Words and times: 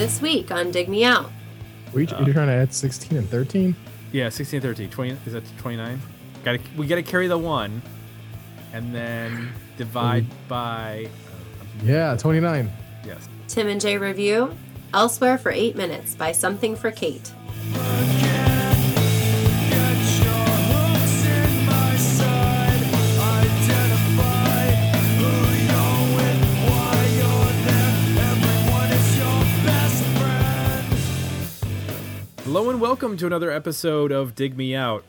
this 0.00 0.22
week 0.22 0.50
on 0.50 0.70
Dig 0.70 0.88
Me 0.88 1.04
Out. 1.04 1.30
Were 1.92 2.00
you, 2.00 2.06
Uh, 2.06 2.22
you're 2.24 2.32
trying 2.32 2.46
to 2.46 2.54
add 2.54 2.72
16 2.72 3.18
and 3.18 3.28
13? 3.28 3.76
Yeah, 4.12 4.30
16 4.30 4.56
and 4.56 4.64
13. 4.64 4.88
20, 4.88 5.10
is 5.26 5.34
that 5.34 5.42
29? 5.58 6.00
Got 6.42 6.52
to 6.52 6.60
we 6.78 6.86
got 6.86 6.94
to 6.94 7.02
carry 7.02 7.28
the 7.28 7.36
one, 7.36 7.82
and 8.72 8.94
then 8.94 9.50
divide 9.76 10.24
by. 10.48 11.06
Yeah, 11.84 12.16
29. 12.16 12.72
Yes. 13.04 13.28
Tim 13.46 13.68
and 13.68 13.78
Jay 13.80 13.98
review 13.98 14.56
Elsewhere 14.94 15.36
for 15.36 15.52
8 15.52 15.76
Minutes 15.76 16.14
by 16.14 16.32
Something 16.32 16.76
for 16.76 16.90
Kate. 16.90 17.30
And 32.80 32.88
welcome 32.88 33.18
to 33.18 33.26
another 33.26 33.50
episode 33.50 34.10
of 34.10 34.34
Dig 34.34 34.56
Me 34.56 34.74
Out. 34.74 35.04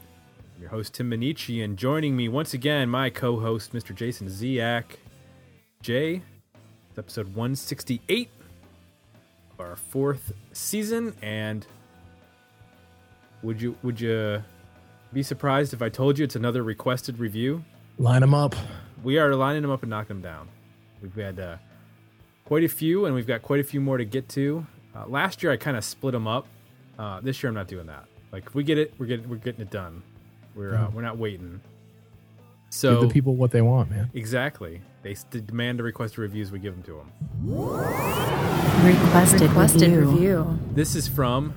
I'm 0.56 0.62
your 0.62 0.72
host 0.72 0.94
Tim 0.94 1.10
Minneci, 1.10 1.64
and 1.64 1.78
joining 1.78 2.18
me 2.18 2.28
once 2.28 2.54
again, 2.54 2.90
my 2.90 3.10
co-host 3.10 3.72
Mr. 3.72 3.96
Jason 3.96 4.28
Ziak. 4.28 4.84
Jay, 5.82 6.22
it's 6.90 7.00
episode 7.00 7.28
168 7.28 8.30
of 9.54 9.60
our 9.62 9.78
fourth 9.78 10.34
season, 10.52 11.16
and 11.22 11.66
would 13.42 13.62
you 13.62 13.78
would 13.84 14.02
you 14.02 14.44
be 15.14 15.24
surprised 15.24 15.74
if 15.74 15.82
I 15.82 15.88
told 15.88 16.20
you 16.20 16.26
it's 16.26 16.36
another 16.36 16.64
requested 16.64 17.20
review? 17.20 17.64
Line 17.98 18.20
them 18.20 18.34
up. 18.34 18.54
we 19.02 19.18
are 19.18 19.34
lining 19.34 19.62
them 19.62 19.72
up 19.72 19.82
and 19.82 19.90
knocking 19.90 20.18
them 20.18 20.22
down. 20.22 20.50
We've 21.02 21.16
had 21.16 21.40
uh, 21.40 21.56
quite 22.44 22.66
a 22.66 22.70
few, 22.70 23.06
and 23.06 23.16
we've 23.16 23.28
got 23.28 23.42
quite 23.42 23.62
a 23.62 23.64
few 23.64 23.80
more 23.80 23.98
to 23.98 24.04
get 24.04 24.28
to. 24.30 24.68
Uh, 24.94 25.06
last 25.08 25.42
year, 25.42 25.54
I 25.54 25.56
kind 25.56 25.78
of 25.78 25.86
split 25.86 26.12
them 26.12 26.28
up. 26.28 26.48
Uh, 27.02 27.20
this 27.22 27.42
year, 27.42 27.50
I'm 27.50 27.56
not 27.56 27.68
doing 27.68 27.88
that. 27.88 28.06
Like, 28.32 28.46
if 28.46 28.54
we 28.54 28.64
get 28.64 28.78
it, 28.78 28.94
we're 29.00 29.08
getting 29.08 29.28
we're 29.28 29.38
getting 29.38 29.62
it 29.62 29.72
done. 29.72 30.04
We're 30.56 30.76
uh, 30.76 30.90
we're 30.94 31.02
not 31.02 31.18
waiting. 31.18 31.60
So 32.70 33.00
Give 33.02 33.10
the 33.10 33.14
people 33.14 33.36
what 33.36 33.52
they 33.52 33.62
want, 33.62 33.90
man. 33.90 34.10
exactly, 34.14 34.82
they 35.02 35.12
s- 35.12 35.26
demand 35.26 35.80
to 35.80 35.84
request 35.84 36.18
reviews. 36.18 36.52
We 36.52 36.60
give 36.60 36.74
them 36.74 36.84
to 36.84 36.94
them. 37.02 37.12
Requested, 38.86 39.42
Requested 39.42 39.82
review. 39.92 40.10
review. 40.12 40.60
This 40.74 40.96
is 40.96 41.08
from 41.08 41.54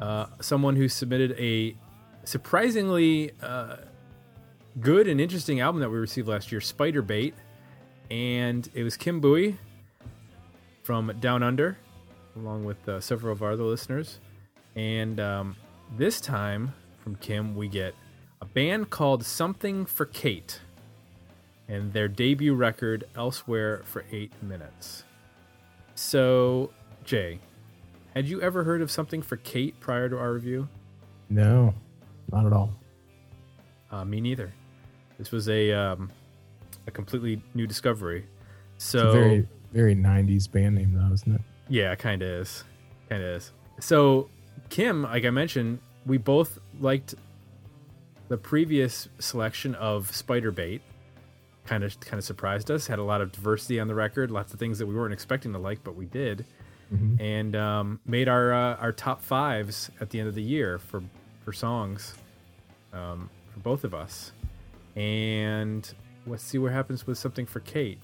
uh, 0.00 0.26
someone 0.40 0.76
who 0.76 0.88
submitted 0.88 1.32
a 1.38 1.74
surprisingly 2.24 3.32
uh, 3.42 3.76
good 4.80 5.08
and 5.08 5.20
interesting 5.20 5.60
album 5.60 5.80
that 5.80 5.90
we 5.90 5.96
received 5.98 6.28
last 6.28 6.52
year, 6.52 6.60
Spiderbait, 6.60 7.32
and 8.10 8.68
it 8.74 8.82
was 8.82 8.96
Kim 8.96 9.20
Bowie 9.20 9.56
from 10.82 11.12
Down 11.20 11.42
Under, 11.42 11.78
along 12.36 12.64
with 12.64 12.86
uh, 12.88 13.00
several 13.00 13.32
of 13.32 13.42
our 13.42 13.52
other 13.52 13.64
listeners. 13.64 14.18
And 14.78 15.18
um, 15.18 15.56
this 15.96 16.20
time 16.20 16.72
from 17.02 17.16
Kim, 17.16 17.56
we 17.56 17.66
get 17.66 17.96
a 18.40 18.44
band 18.44 18.90
called 18.90 19.26
Something 19.26 19.84
for 19.84 20.06
Kate 20.06 20.60
and 21.66 21.92
their 21.92 22.06
debut 22.06 22.54
record, 22.54 23.02
Elsewhere 23.16 23.82
for 23.84 24.04
Eight 24.12 24.32
Minutes. 24.40 25.02
So, 25.96 26.70
Jay, 27.02 27.40
had 28.14 28.28
you 28.28 28.40
ever 28.40 28.62
heard 28.62 28.80
of 28.80 28.88
something 28.88 29.20
for 29.20 29.36
Kate 29.38 29.78
prior 29.80 30.08
to 30.08 30.16
our 30.16 30.32
review? 30.32 30.68
No, 31.28 31.74
not 32.30 32.46
at 32.46 32.52
all. 32.52 32.70
Uh, 33.90 34.04
me 34.04 34.20
neither. 34.20 34.54
This 35.18 35.32
was 35.32 35.48
a 35.48 35.72
um, 35.72 36.12
a 36.86 36.92
completely 36.92 37.42
new 37.52 37.66
discovery. 37.66 38.26
It's 38.76 38.84
So 38.84 39.08
a 39.08 39.12
very, 39.12 39.48
very 39.72 39.96
90s 39.96 40.48
band 40.50 40.76
name, 40.76 40.94
though, 40.94 41.12
isn't 41.12 41.34
it? 41.34 41.40
yeah, 41.68 41.96
kind 41.96 42.22
of 42.22 42.28
is, 42.28 42.62
kind 43.08 43.24
of 43.24 43.28
is. 43.28 43.52
So 43.80 44.28
Kim, 44.70 45.02
like 45.02 45.24
I 45.24 45.30
mentioned, 45.30 45.78
we 46.06 46.18
both 46.18 46.58
liked 46.80 47.14
the 48.28 48.36
previous 48.36 49.08
selection 49.18 49.74
of 49.76 50.10
Spiderbait. 50.10 50.80
Kind 51.66 51.84
of, 51.84 51.98
kind 52.00 52.18
of 52.18 52.24
surprised 52.24 52.70
us. 52.70 52.86
Had 52.86 52.98
a 52.98 53.02
lot 53.02 53.20
of 53.20 53.30
diversity 53.32 53.78
on 53.78 53.88
the 53.88 53.94
record, 53.94 54.30
lots 54.30 54.52
of 54.54 54.58
things 54.58 54.78
that 54.78 54.86
we 54.86 54.94
weren't 54.94 55.12
expecting 55.12 55.52
to 55.52 55.58
like, 55.58 55.82
but 55.84 55.94
we 55.96 56.06
did. 56.06 56.44
and 57.20 57.54
um, 57.54 58.00
made 58.06 58.28
our 58.28 58.52
uh, 58.54 58.76
our 58.76 58.92
top 58.92 59.20
fives 59.20 59.90
at 60.00 60.08
the 60.08 60.18
end 60.20 60.26
of 60.28 60.34
the 60.34 60.42
year 60.42 60.78
for 60.78 61.02
for 61.44 61.52
songs 61.52 62.14
um, 62.94 63.28
for 63.52 63.60
both 63.60 63.84
of 63.84 63.92
us. 63.92 64.32
And 64.96 65.86
let's 66.26 66.42
see 66.42 66.56
what 66.56 66.72
happens 66.72 67.06
with 67.06 67.18
something 67.18 67.44
for 67.44 67.60
Kate. 67.60 67.98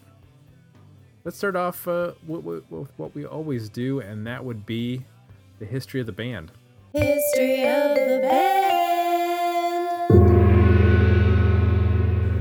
Let's 1.24 1.38
start 1.38 1.56
off 1.56 1.88
uh, 1.88 2.12
with, 2.26 2.44
with, 2.44 2.70
with 2.70 2.90
what 2.98 3.14
we 3.14 3.24
always 3.24 3.70
do, 3.70 4.00
and 4.00 4.26
that 4.26 4.44
would 4.44 4.66
be 4.66 5.02
the 5.58 5.64
history 5.64 6.00
of 6.00 6.06
the 6.06 6.12
band. 6.12 6.50
History 6.92 7.62
of 7.64 7.94
the 7.94 8.20
band. 8.22 8.84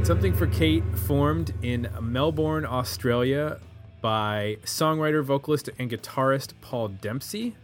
Something 0.05 0.33
for 0.33 0.47
Kate 0.47 0.83
formed 1.07 1.53
in 1.61 1.89
Melbourne, 2.01 2.65
Australia 2.65 3.59
by 4.01 4.57
songwriter, 4.65 5.23
vocalist, 5.23 5.69
and 5.79 5.89
guitarist 5.89 6.53
Paul 6.61 6.89
Dempsey. 6.89 7.55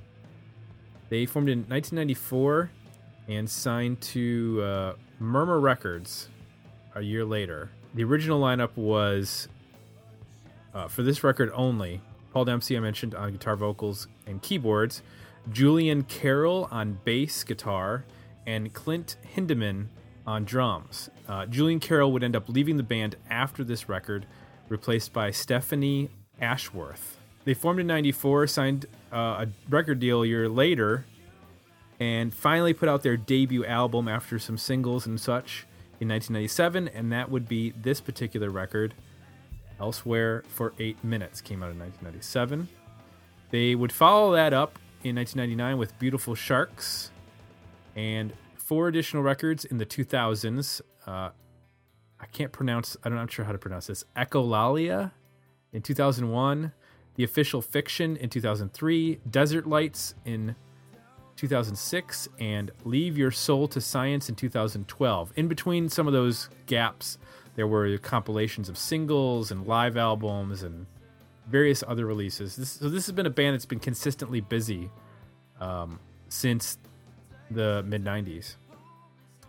They 1.10 1.26
formed 1.26 1.50
in 1.50 1.60
1994 1.68 2.72
and 3.28 3.50
signed 3.50 4.00
to 4.02 4.62
uh, 4.64 4.94
Murmur 5.20 5.60
Records 5.60 6.30
a 6.96 7.02
year 7.02 7.26
later. 7.26 7.70
The 7.94 8.04
original 8.04 8.40
lineup 8.40 8.78
was 8.78 9.48
uh, 10.74 10.88
for 10.88 11.04
this 11.04 11.24
record 11.24 11.52
only 11.54 12.02
Paul 12.32 12.46
Dempsey, 12.46 12.78
I 12.78 12.80
mentioned, 12.80 13.16
on 13.16 13.32
guitar, 13.32 13.56
vocals, 13.56 14.08
and 14.26 14.42
keyboards, 14.42 15.02
Julian 15.52 16.04
Carroll 16.04 16.68
on 16.72 17.00
bass 17.04 17.44
guitar, 17.44 18.06
and 18.46 18.74
Clint 18.74 19.18
Hyndman 19.36 19.88
on 20.26 20.44
drums. 20.46 21.10
Uh, 21.28 21.46
Julian 21.46 21.80
Carroll 21.80 22.12
would 22.12 22.24
end 22.24 22.36
up 22.36 22.50
leaving 22.50 22.78
the 22.78 22.84
band 22.84 23.16
after 23.30 23.64
this 23.64 23.90
record, 23.90 24.26
replaced 24.68 25.14
by 25.14 25.32
Stephanie 25.32 26.10
Ashworth. 26.40 27.18
They 27.46 27.54
formed 27.54 27.80
in 27.80 27.88
94, 27.88 28.48
signed 28.48 28.86
uh, 29.12 29.46
a 29.46 29.48
record 29.70 30.00
deal 30.00 30.24
a 30.24 30.28
year 30.28 30.50
later, 30.50 31.06
and 32.00 32.34
finally 32.34 32.74
put 32.74 32.90
out 32.90 33.04
their 33.04 33.18
debut 33.18 33.66
album 33.66 34.08
after 34.08 34.40
some 34.40 34.58
singles 34.58 35.06
and 35.06 35.20
such 35.20 35.66
in 36.00 36.08
1997, 36.08 36.88
and 36.90 37.12
that 37.12 37.30
would 37.30 37.48
be 37.48 37.72
this 37.72 38.00
particular 38.00 38.50
record, 38.50 38.94
Elsewhere 39.80 40.44
for 40.48 40.74
Eight 40.80 41.04
Minutes, 41.04 41.42
came 41.42 41.64
out 41.64 41.72
in 41.72 41.80
1997. 41.80 42.68
They 43.52 43.76
would 43.76 43.92
follow 43.92 44.34
that 44.34 44.54
up 44.54 44.78
in 45.04 45.16
1999 45.16 45.78
with 45.78 45.98
Beautiful 46.00 46.36
Sharks 46.36 47.12
and 47.96 48.34
four 48.56 48.88
additional 48.88 49.24
records 49.24 49.66
in 49.66 49.78
the 49.78 49.86
2000s. 49.86 50.82
Uh, 51.08 51.30
I 52.20 52.26
can't 52.32 52.52
pronounce, 52.52 52.98
I'm 53.04 53.16
not 53.16 53.32
sure 53.32 53.46
how 53.46 53.52
to 53.52 53.58
pronounce 53.58 53.88
this. 53.88 54.04
Echolalia 54.16 55.12
in 55.72 55.82
2001, 55.82 56.74
The 57.16 57.24
Official 57.24 57.62
Fiction 57.62 58.18
in 58.18 58.30
2003, 58.30 59.22
Desert 59.30 59.68
Lights 59.68 60.16
in 60.26 60.56
2006 61.38 62.28
and 62.40 62.72
Leave 62.84 63.18
Your 63.18 63.32
Soul 63.32 63.70
to 63.70 63.80
Science 63.80 64.28
in 64.28 64.36
2012. 64.36 65.32
In 65.38 65.48
between 65.48 65.88
some 65.88 66.08
of 66.08 66.14
those 66.14 66.50
gaps, 66.66 67.18
there 67.56 67.68
were 67.68 67.98
compilations 67.98 68.68
of 68.68 68.78
singles 68.78 69.50
and 69.50 69.66
live 69.66 69.96
albums 69.96 70.62
and 70.62 70.86
various 71.50 71.84
other 71.88 72.06
releases. 72.06 72.56
This, 72.56 72.72
so 72.72 72.90
this 72.90 73.06
has 73.08 73.14
been 73.14 73.26
a 73.26 73.32
band 73.32 73.56
that's 73.56 73.66
been 73.66 73.80
consistently 73.80 74.42
busy 74.42 74.90
um, 75.60 76.00
since 76.28 76.78
the 77.52 77.84
mid 77.86 78.04
90s. 78.04 78.56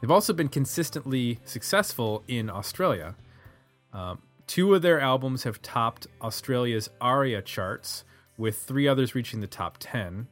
They've 0.01 0.11
also 0.11 0.33
been 0.33 0.49
consistently 0.49 1.39
successful 1.45 2.23
in 2.27 2.49
Australia. 2.49 3.15
Um, 3.93 4.21
two 4.47 4.75
of 4.75 4.83
their 4.83 4.99
albums 4.99 5.45
have 5.45 5.61
topped 5.61 6.07
Australia's 6.23 6.89
ARIA 7.01 7.43
charts, 7.43 8.05
with 8.41 8.57
three 8.57 8.89
others 8.89 9.15
reaching 9.15 9.41
the 9.41 9.47
top 9.47 9.77
10. 9.79 10.27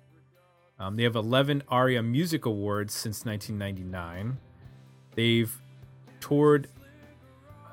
Um, 0.80 0.96
they 0.96 1.02
have 1.02 1.14
11 1.14 1.62
ARIA 1.68 2.02
Music 2.02 2.46
Awards 2.46 2.94
since 2.94 3.24
1999. 3.26 4.38
They've 5.14 5.54
toured 6.20 6.68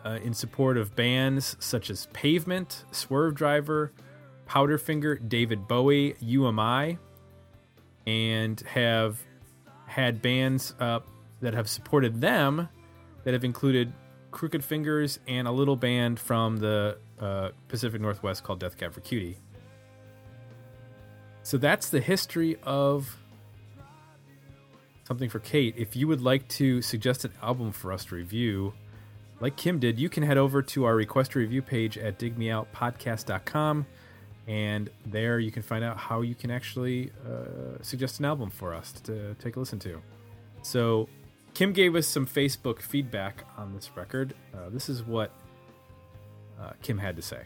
uh, 0.05 0.19
in 0.23 0.33
support 0.33 0.77
of 0.77 0.95
bands 0.95 1.57
such 1.59 1.89
as 1.89 2.07
Pavement, 2.13 2.85
Swervedriver, 2.91 3.89
Powderfinger, 4.47 5.27
David 5.27 5.67
Bowie, 5.67 6.15
You 6.19 6.47
Am 6.47 6.59
I, 6.59 6.97
and 8.05 8.59
have 8.61 9.19
had 9.87 10.21
bands 10.21 10.75
uh, 10.79 10.99
that 11.41 11.53
have 11.53 11.67
supported 11.67 12.21
them 12.21 12.69
that 13.23 13.33
have 13.33 13.43
included 13.43 13.91
Crooked 14.31 14.63
Fingers 14.63 15.19
and 15.27 15.47
a 15.47 15.51
little 15.51 15.75
band 15.75 16.19
from 16.19 16.57
the 16.57 16.97
uh, 17.19 17.49
Pacific 17.67 17.99
Northwest 18.01 18.43
called 18.43 18.59
Death 18.59 18.77
Cab 18.77 18.93
for 18.93 19.01
Cutie. 19.01 19.37
So 21.41 21.57
that's 21.57 21.89
the 21.89 22.01
history 22.01 22.57
of 22.63 23.17
something 25.07 25.29
for 25.29 25.39
Kate. 25.39 25.75
If 25.77 25.95
you 25.95 26.07
would 26.07 26.21
like 26.21 26.47
to 26.49 26.81
suggest 26.81 27.25
an 27.25 27.31
album 27.41 27.71
for 27.71 27.91
us 27.91 28.05
to 28.05 28.15
review, 28.15 28.73
like 29.39 29.55
Kim 29.55 29.79
did, 29.79 29.99
you 29.99 30.09
can 30.09 30.23
head 30.23 30.37
over 30.37 30.61
to 30.61 30.85
our 30.85 30.95
request 30.95 31.35
review 31.35 31.61
page 31.61 31.97
at 31.97 32.17
digmeoutpodcast.com 32.19 33.85
And 34.47 34.89
there 35.05 35.39
you 35.39 35.51
can 35.51 35.61
find 35.61 35.83
out 35.83 35.97
how 35.97 36.21
you 36.21 36.35
can 36.35 36.51
actually 36.51 37.11
uh, 37.25 37.81
suggest 37.81 38.19
an 38.19 38.25
album 38.25 38.49
for 38.49 38.73
us 38.73 38.91
to 39.03 39.35
take 39.35 39.55
a 39.55 39.59
listen 39.59 39.79
to. 39.79 40.01
So, 40.61 41.09
Kim 41.53 41.71
gave 41.71 41.95
us 41.95 42.05
some 42.05 42.27
Facebook 42.27 42.81
feedback 42.81 43.45
on 43.57 43.73
this 43.73 43.89
record. 43.95 44.35
Uh, 44.53 44.69
this 44.69 44.89
is 44.89 45.03
what 45.03 45.31
uh, 46.61 46.71
Kim 46.81 46.97
had 46.97 47.15
to 47.15 47.21
say. 47.21 47.43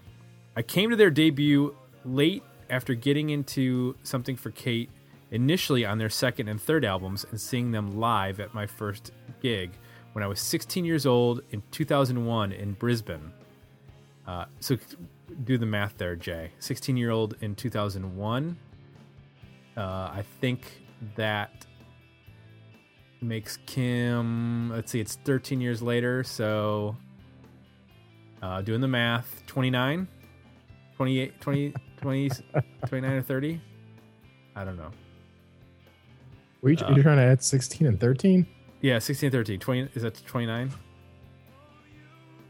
I 0.56 0.62
came 0.64 0.90
to 0.90 0.96
their 0.96 1.12
debut 1.12 1.76
late 2.04 2.44
after 2.70 2.96
getting 2.96 3.30
into 3.30 3.96
something 4.04 4.36
for 4.36 4.52
Kate 4.52 4.90
initially 5.32 5.86
on 5.86 6.00
their 6.00 6.10
second 6.10 6.48
and 6.48 6.60
third 6.60 6.84
albums 6.84 7.26
and 7.30 7.40
seeing 7.40 7.72
them 7.72 8.00
live 8.00 8.40
at 8.40 8.54
my 8.54 8.66
first 8.66 9.12
gig 9.42 9.72
when 10.14 10.24
I 10.24 10.28
was 10.28 10.40
16 10.40 10.86
years 10.86 11.06
old 11.06 11.42
in 11.52 11.62
2001 11.72 12.52
in 12.52 12.74
Brisbane. 12.74 13.32
Uh, 14.28 14.46
so 14.60 14.78
do 15.44 15.58
the 15.58 15.66
math 15.66 15.98
there, 15.98 16.16
Jay. 16.16 16.52
16 16.60 16.98
year 16.98 17.12
old 17.12 17.36
in 17.42 17.56
2001. 17.56 18.58
Uh, 19.78 19.82
I 19.82 20.24
think 20.42 20.82
that 21.16 21.66
makes 23.22 23.58
Kim, 23.66 24.70
let's 24.72 24.92
see, 24.92 25.00
it's 25.00 25.16
13 25.26 25.62
years 25.62 25.82
later. 25.82 26.24
So 26.24 26.96
uh, 28.42 28.62
doing 28.62 28.82
the 28.82 28.88
math, 28.88 29.44
29, 29.48 30.08
28, 30.96 31.42
20, 31.42 31.74
20, 32.02 32.30
29 32.88 33.12
or 33.12 33.22
30. 33.22 33.62
I 34.56 34.64
don't 34.64 34.78
know. 34.78 34.92
Were 36.62 36.72
you, 36.72 36.78
Uh, 36.78 36.94
you 36.96 37.04
trying 37.04 37.18
to 37.18 37.24
add 37.24 37.42
16 37.42 37.88
and 37.88 38.00
13? 38.00 38.46
Yeah, 38.82 39.00
16, 39.00 39.32
13. 39.32 39.60
20 39.60 39.90
is 39.94 40.04
that 40.04 40.16
29? 40.26 40.72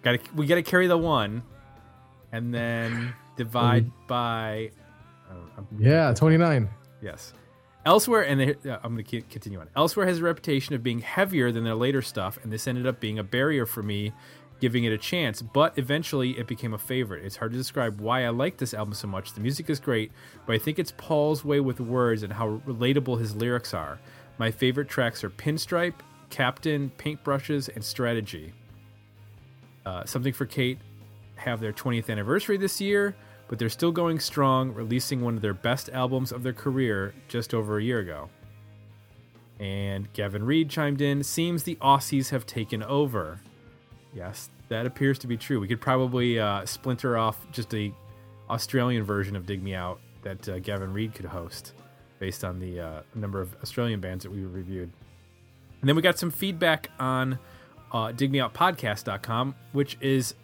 Got 0.02 0.24
to 0.24 0.34
we 0.36 0.46
got 0.46 0.56
to 0.56 0.64
carry 0.64 0.88
the 0.88 0.98
1 0.98 1.44
and 2.32 2.54
then 2.54 3.14
divide 3.38 3.92
by 4.08 4.72
don't 5.30 5.38
know, 5.46 5.52
I'm- 5.58 5.68
Yeah, 5.80 6.14
29. 6.14 6.70
Yes. 7.02 7.34
Elsewhere, 7.86 8.24
and 8.24 8.40
they, 8.40 8.56
uh, 8.70 8.78
I'm 8.84 8.94
going 8.94 9.06
to 9.06 9.22
continue 9.22 9.60
on. 9.60 9.70
Elsewhere 9.76 10.06
has 10.06 10.20
a 10.20 10.24
reputation 10.24 10.76
of 10.76 10.84
being 10.84 11.00
heavier 11.00 11.52
than 11.52 11.64
their 11.64 11.76
later 11.76 12.02
stuff, 12.02 12.38
and 12.44 12.52
this 12.52 12.68
ended 12.68 12.86
up 12.86 13.00
being 13.00 13.18
a 13.18 13.24
barrier 13.24 13.66
for 13.66 13.82
me 13.82 14.12
giving 14.60 14.84
it 14.84 14.92
a 14.92 14.98
chance, 14.98 15.42
but 15.42 15.78
eventually 15.78 16.32
it 16.38 16.46
became 16.46 16.74
a 16.74 16.78
favorite. 16.78 17.24
It's 17.24 17.38
hard 17.38 17.54
to 17.54 17.58
describe 17.58 18.02
why 18.02 18.26
I 18.26 18.30
like 18.30 18.58
this 18.58 18.74
album 18.74 18.94
so 18.94 19.08
much. 19.08 19.32
The 19.34 19.40
music 19.40 19.70
is 19.70 19.80
great, 19.80 20.12
but 20.46 20.54
I 20.54 20.58
think 20.60 20.78
it's 20.78 20.94
Paul's 20.98 21.46
way 21.46 21.62
with 21.62 21.80
words 21.80 22.22
and 22.24 22.34
how 22.34 22.58
relatable 22.68 23.18
his 23.18 23.34
lyrics 23.38 23.74
are. 23.74 23.98
My 24.38 24.52
favorite 24.52 24.90
tracks 24.90 25.24
are 25.24 25.30
Pinstripe, 25.30 25.94
Captain, 26.30 26.92
Paintbrushes, 26.98 27.70
and 27.74 27.84
Strategy. 27.84 28.54
Uh, 29.86 30.06
Something 30.06 30.34
for 30.34 30.46
Kate 30.46 30.80
have 31.36 31.60
their 31.60 31.74
20th 31.74 32.10
anniversary 32.10 32.58
this 32.58 32.80
year, 32.82 33.16
but 33.48 33.58
they're 33.58 33.70
still 33.70 33.92
going 33.92 34.20
strong, 34.20 34.74
releasing 34.74 35.22
one 35.22 35.36
of 35.36 35.42
their 35.42 35.54
best 35.54 35.90
albums 35.90 36.32
of 36.32 36.44
their 36.44 36.54
career 36.54 37.14
just 37.28 37.54
over 37.54 37.78
a 37.78 37.84
year 37.84 38.00
ago. 38.00 38.30
And 39.60 40.12
Gavin 40.14 40.46
Reed 40.46 40.70
chimed 40.70 41.02
in, 41.02 41.24
seems 41.24 41.64
the 41.64 41.76
Aussies 41.76 42.30
have 42.30 42.46
taken 42.46 42.84
over. 42.84 43.42
Yes, 44.14 44.50
that 44.70 44.86
appears 44.86 45.20
to 45.20 45.28
be 45.28 45.38
true. 45.38 45.60
We 45.60 45.68
could 45.68 45.82
probably 45.82 46.40
uh, 46.40 46.66
splinter 46.66 47.18
off 47.18 47.46
just 47.52 47.74
a 47.74 47.94
Australian 48.50 49.04
version 49.04 49.36
of 49.36 49.46
Dig 49.46 49.62
Me 49.62 49.76
Out 49.76 50.00
that 50.24 50.48
uh, 50.48 50.60
Gavin 50.60 50.94
Reed 50.94 51.14
could 51.14 51.26
host 51.26 51.74
based 52.20 52.44
on 52.44 52.60
the 52.60 52.80
uh, 52.80 53.02
number 53.16 53.42
of 53.42 53.54
Australian 53.62 54.00
bands 54.00 54.24
that 54.24 54.32
we 54.32 54.44
reviewed. 54.44 54.92
And 55.82 55.88
then 55.88 55.96
we 55.96 56.02
got 56.02 56.18
some 56.18 56.32
feedback 56.32 56.90
on 57.00 57.40
uh, 57.92 58.08
digmeoutpodcast.com, 58.08 59.56
which 59.72 59.98
is 60.02 60.36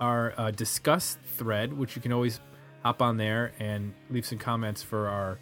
our 0.00 0.32
uh, 0.36 0.50
Disqus 0.50 1.16
thread, 1.36 1.72
which 1.72 1.96
you 1.96 2.02
can 2.02 2.12
always 2.12 2.40
hop 2.82 3.02
on 3.02 3.16
there 3.16 3.52
and 3.58 3.92
leave 4.10 4.24
some 4.24 4.38
comments 4.38 4.82
for 4.82 5.08
our 5.08 5.38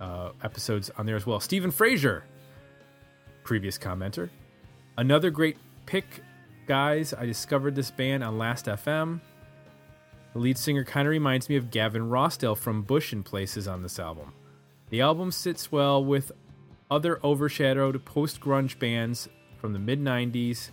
uh, 0.00 0.30
episodes 0.42 0.90
on 0.96 1.06
there 1.06 1.16
as 1.16 1.26
well. 1.26 1.40
Stephen 1.40 1.70
Frazier, 1.70 2.24
previous 3.42 3.78
commenter. 3.78 4.30
Another 4.96 5.30
great 5.30 5.56
pick, 5.86 6.22
guys. 6.66 7.12
I 7.14 7.26
discovered 7.26 7.74
this 7.74 7.90
band 7.90 8.22
on 8.22 8.38
Last 8.38 8.66
FM. 8.66 9.20
The 10.32 10.38
lead 10.38 10.58
singer 10.58 10.84
kind 10.84 11.06
of 11.06 11.10
reminds 11.10 11.48
me 11.48 11.56
of 11.56 11.70
Gavin 11.70 12.10
Rossdale 12.10 12.56
from 12.56 12.82
Bush 12.82 13.12
in 13.12 13.22
places 13.22 13.68
on 13.68 13.82
this 13.82 13.98
album. 13.98 14.32
The 14.90 15.00
album 15.00 15.30
sits 15.30 15.72
well 15.72 16.04
with 16.04 16.32
other 16.90 17.20
overshadowed 17.24 18.04
post 18.04 18.40
grunge 18.40 18.78
bands 18.78 19.28
from 19.60 19.72
the 19.72 19.78
mid 19.78 20.00
90s, 20.00 20.70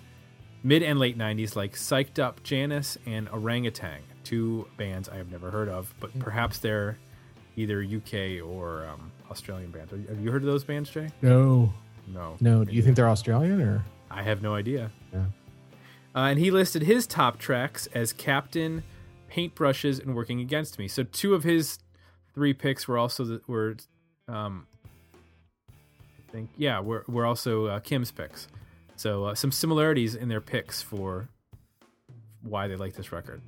mid 0.63 0.83
and 0.83 0.99
late 0.99 1.17
90s, 1.17 1.55
like 1.55 1.73
Psyched 1.73 2.19
Up 2.19 2.43
Janice 2.43 2.97
and 3.05 3.29
Orangutan, 3.29 4.01
two 4.23 4.67
bands 4.77 5.09
I 5.09 5.15
have 5.15 5.31
never 5.31 5.51
heard 5.51 5.69
of, 5.69 5.93
but 5.99 6.17
perhaps 6.19 6.59
they're 6.59 6.97
either 7.55 7.83
UK 7.83 8.45
or 8.45 8.85
um, 8.85 9.11
Australian 9.29 9.71
bands. 9.71 9.91
Have 9.91 10.19
you 10.19 10.31
heard 10.31 10.41
of 10.41 10.47
those 10.47 10.63
bands, 10.63 10.89
Jay? 10.89 11.09
No. 11.21 11.73
No. 12.07 12.37
No. 12.39 12.63
Do 12.63 12.73
you 12.73 12.81
think 12.81 12.95
they're 12.95 13.09
Australian 13.09 13.61
or? 13.61 13.85
I 14.09 14.23
have 14.23 14.41
no 14.41 14.55
idea. 14.55 14.91
Yeah. 15.13 15.25
Uh, 16.13 16.27
and 16.27 16.39
he 16.39 16.51
listed 16.51 16.83
his 16.83 17.07
top 17.07 17.39
tracks 17.39 17.87
as 17.93 18.11
Captain, 18.11 18.83
Paintbrushes, 19.31 20.01
and 20.01 20.15
Working 20.15 20.41
Against 20.41 20.77
Me. 20.77 20.87
So 20.87 21.03
two 21.03 21.33
of 21.33 21.43
his 21.43 21.79
three 22.33 22.53
picks 22.53 22.87
were 22.87 22.97
also 22.97 23.23
the, 23.23 23.41
were, 23.47 23.77
um, 24.27 24.67
think, 26.31 26.49
yeah, 26.57 26.79
we're 26.79 27.25
also 27.25 27.65
uh, 27.65 27.79
Kim's 27.79 28.11
picks. 28.11 28.47
So 28.95 29.25
uh, 29.25 29.35
some 29.35 29.51
similarities 29.51 30.15
in 30.15 30.29
their 30.29 30.41
picks 30.41 30.81
for 30.81 31.29
why 32.41 32.67
they 32.67 32.75
like 32.75 32.95
this 32.95 33.11
record. 33.11 33.41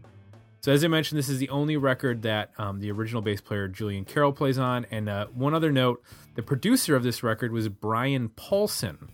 So 0.61 0.71
as 0.71 0.83
I 0.83 0.87
mentioned, 0.87 1.19
this 1.19 1.27
is 1.27 1.39
the 1.39 1.49
only 1.49 1.75
record 1.75 2.21
that 2.21 2.51
um, 2.57 2.79
the 2.79 2.89
original 2.91 3.21
bass 3.21 3.41
player 3.41 3.67
Julian 3.67 4.05
Carroll 4.05 4.31
plays 4.31 4.57
on. 4.57 4.85
And 4.91 5.09
uh, 5.09 5.27
one 5.33 5.53
other 5.53 5.71
note: 5.71 6.01
the 6.35 6.41
producer 6.41 6.95
of 6.95 7.03
this 7.03 7.21
record 7.21 7.51
was 7.51 7.67
Brian 7.67 8.29
Paulson. 8.29 9.09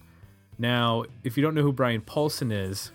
Now, 0.60 1.06
if 1.24 1.38
you 1.38 1.44
don't 1.44 1.56
know 1.56 1.64
who 1.64 1.74
Brian 1.74 2.02
Paulson 2.02 2.52
is, 2.52 2.92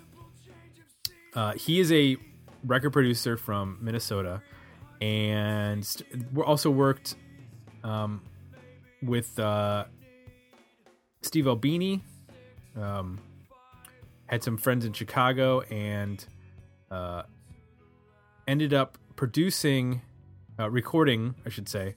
uh, 1.34 1.54
he 1.54 1.80
is 1.80 1.90
a 1.90 2.16
record 2.64 2.90
producer 2.90 3.36
from 3.36 3.78
Minnesota, 3.80 4.40
and 5.00 5.84
st- 5.84 6.08
also 6.44 6.70
worked 6.70 7.16
um, 7.82 8.22
with 9.02 9.38
uh, 9.38 9.86
Steve 11.24 11.46
Albini. 11.46 12.02
Um, 12.76 13.20
had 14.26 14.42
some 14.42 14.56
friends 14.56 14.84
in 14.84 14.92
Chicago, 14.92 15.60
and 15.62 16.24
uh, 16.90 17.22
ended 18.48 18.72
up 18.72 18.98
producing, 19.16 20.02
uh, 20.58 20.70
recording, 20.70 21.34
I 21.44 21.50
should 21.50 21.68
say, 21.68 21.94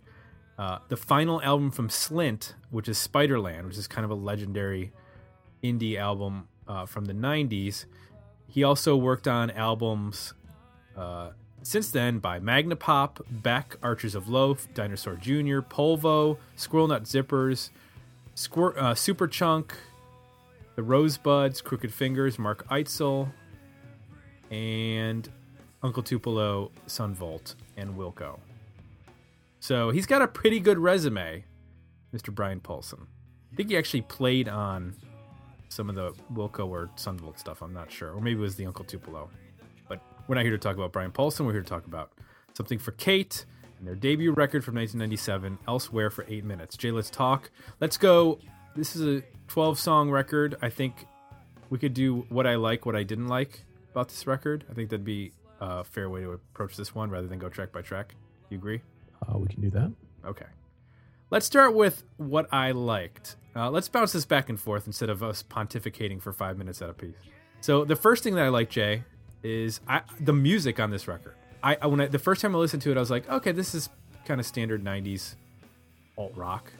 uh, 0.57 0.79
the 0.89 0.97
final 0.97 1.41
album 1.41 1.71
from 1.71 1.89
Slint, 1.89 2.53
which 2.69 2.87
is 2.89 2.97
Spiderland, 2.97 3.65
which 3.65 3.77
is 3.77 3.87
kind 3.87 4.05
of 4.05 4.11
a 4.11 4.15
legendary 4.15 4.91
indie 5.63 5.97
album 5.97 6.47
uh, 6.67 6.85
from 6.85 7.05
the 7.05 7.13
90s. 7.13 7.85
He 8.47 8.63
also 8.63 8.95
worked 8.95 9.27
on 9.27 9.51
albums 9.51 10.33
uh, 10.95 11.31
since 11.61 11.91
then 11.91 12.19
by 12.19 12.39
Magnapop, 12.39 13.21
Beck, 13.29 13.75
Archers 13.83 14.15
of 14.15 14.29
Loaf, 14.29 14.67
Dinosaur 14.73 15.15
Jr., 15.15 15.59
Polvo, 15.59 16.37
Squirrel 16.55 16.87
Nut 16.87 17.03
Zippers, 17.03 17.69
Squir- 18.37 18.77
uh, 18.77 18.93
Superchunk, 18.93 19.71
The 20.75 20.83
Rosebuds, 20.83 21.59
Crooked 21.59 21.91
Fingers, 21.91 22.37
Mark 22.37 22.67
Eitzel, 22.67 23.31
and 24.51 25.27
Uncle 25.81 26.03
Tupelo, 26.03 26.71
Son 26.85 27.15
Volt, 27.15 27.55
and 27.77 27.95
Wilco. 27.95 28.39
So 29.59 29.89
he's 29.89 30.05
got 30.05 30.21
a 30.21 30.27
pretty 30.27 30.59
good 30.59 30.77
resume, 30.77 31.45
Mr. 32.13 32.33
Brian 32.33 32.59
Paulson. 32.59 33.07
I 33.51 33.55
think 33.55 33.69
he 33.69 33.77
actually 33.77 34.01
played 34.01 34.47
on 34.47 34.95
some 35.69 35.89
of 35.89 35.95
the 35.95 36.13
Wilco 36.31 36.67
or 36.67 36.91
Son 36.95 37.17
Volt 37.17 37.39
stuff. 37.39 37.63
I'm 37.63 37.73
not 37.73 37.91
sure, 37.91 38.13
or 38.13 38.21
maybe 38.21 38.39
it 38.39 38.43
was 38.43 38.55
the 38.55 38.67
Uncle 38.67 38.85
Tupelo. 38.85 39.31
But 39.89 39.99
we're 40.27 40.35
not 40.35 40.43
here 40.43 40.51
to 40.51 40.59
talk 40.59 40.75
about 40.75 40.93
Brian 40.93 41.11
Paulson. 41.11 41.47
We're 41.47 41.53
here 41.53 41.63
to 41.63 41.69
talk 41.69 41.87
about 41.87 42.11
something 42.53 42.77
for 42.77 42.91
Kate 42.91 43.45
and 43.77 43.87
their 43.87 43.95
debut 43.95 44.31
record 44.31 44.63
from 44.63 44.75
1997, 44.75 45.59
Elsewhere 45.67 46.09
for 46.09 46.25
eight 46.27 46.43
minutes. 46.43 46.77
Jay, 46.77 46.91
let's 46.91 47.09
talk. 47.09 47.51
Let's 47.79 47.97
go. 47.97 48.39
This 48.75 48.95
is 48.95 49.19
a 49.19 49.23
12 49.47 49.79
song 49.79 50.09
record. 50.09 50.55
I 50.61 50.69
think 50.69 51.07
we 51.69 51.77
could 51.77 51.93
do 51.93 52.25
what 52.29 52.47
I 52.47 52.55
like, 52.55 52.85
what 52.85 52.95
I 52.95 53.03
didn't 53.03 53.27
like 53.27 53.63
about 53.91 54.09
this 54.09 54.27
record. 54.27 54.65
I 54.69 54.73
think 54.73 54.89
that'd 54.89 55.05
be 55.05 55.31
a 55.59 55.83
fair 55.83 56.09
way 56.09 56.21
to 56.21 56.31
approach 56.31 56.75
this 56.75 56.93
one 56.93 57.09
rather 57.09 57.27
than 57.27 57.39
go 57.39 57.49
track 57.49 57.71
by 57.71 57.81
track. 57.81 58.15
You 58.49 58.57
agree? 58.57 58.81
Uh, 59.27 59.37
we 59.37 59.47
can 59.47 59.61
do 59.61 59.69
that. 59.71 59.91
Okay. 60.25 60.45
Let's 61.29 61.45
start 61.45 61.73
with 61.73 62.03
what 62.17 62.47
I 62.53 62.71
liked. 62.71 63.35
Uh, 63.55 63.69
let's 63.69 63.89
bounce 63.89 64.13
this 64.13 64.25
back 64.25 64.49
and 64.49 64.59
forth 64.59 64.87
instead 64.87 65.09
of 65.09 65.23
us 65.23 65.43
pontificating 65.43 66.21
for 66.21 66.31
five 66.31 66.57
minutes 66.57 66.81
at 66.81 66.89
a 66.89 66.93
piece. 66.93 67.15
So 67.59 67.83
the 67.83 67.95
first 67.95 68.23
thing 68.23 68.35
that 68.35 68.45
I 68.45 68.49
like, 68.49 68.69
Jay, 68.69 69.03
is 69.43 69.81
I, 69.87 70.01
the 70.19 70.33
music 70.33 70.79
on 70.79 70.91
this 70.91 71.07
record. 71.07 71.35
I, 71.63 71.77
I 71.81 71.87
when 71.87 72.01
I, 72.01 72.07
the 72.07 72.19
first 72.19 72.41
time 72.41 72.55
I 72.55 72.59
listened 72.59 72.81
to 72.83 72.91
it, 72.91 72.97
I 72.97 72.99
was 72.99 73.11
like, 73.11 73.29
okay, 73.29 73.51
this 73.51 73.73
is 73.73 73.89
kind 74.25 74.39
of 74.39 74.45
standard 74.45 74.83
'90s 74.83 75.35
alt 76.17 76.33
rock. 76.35 76.71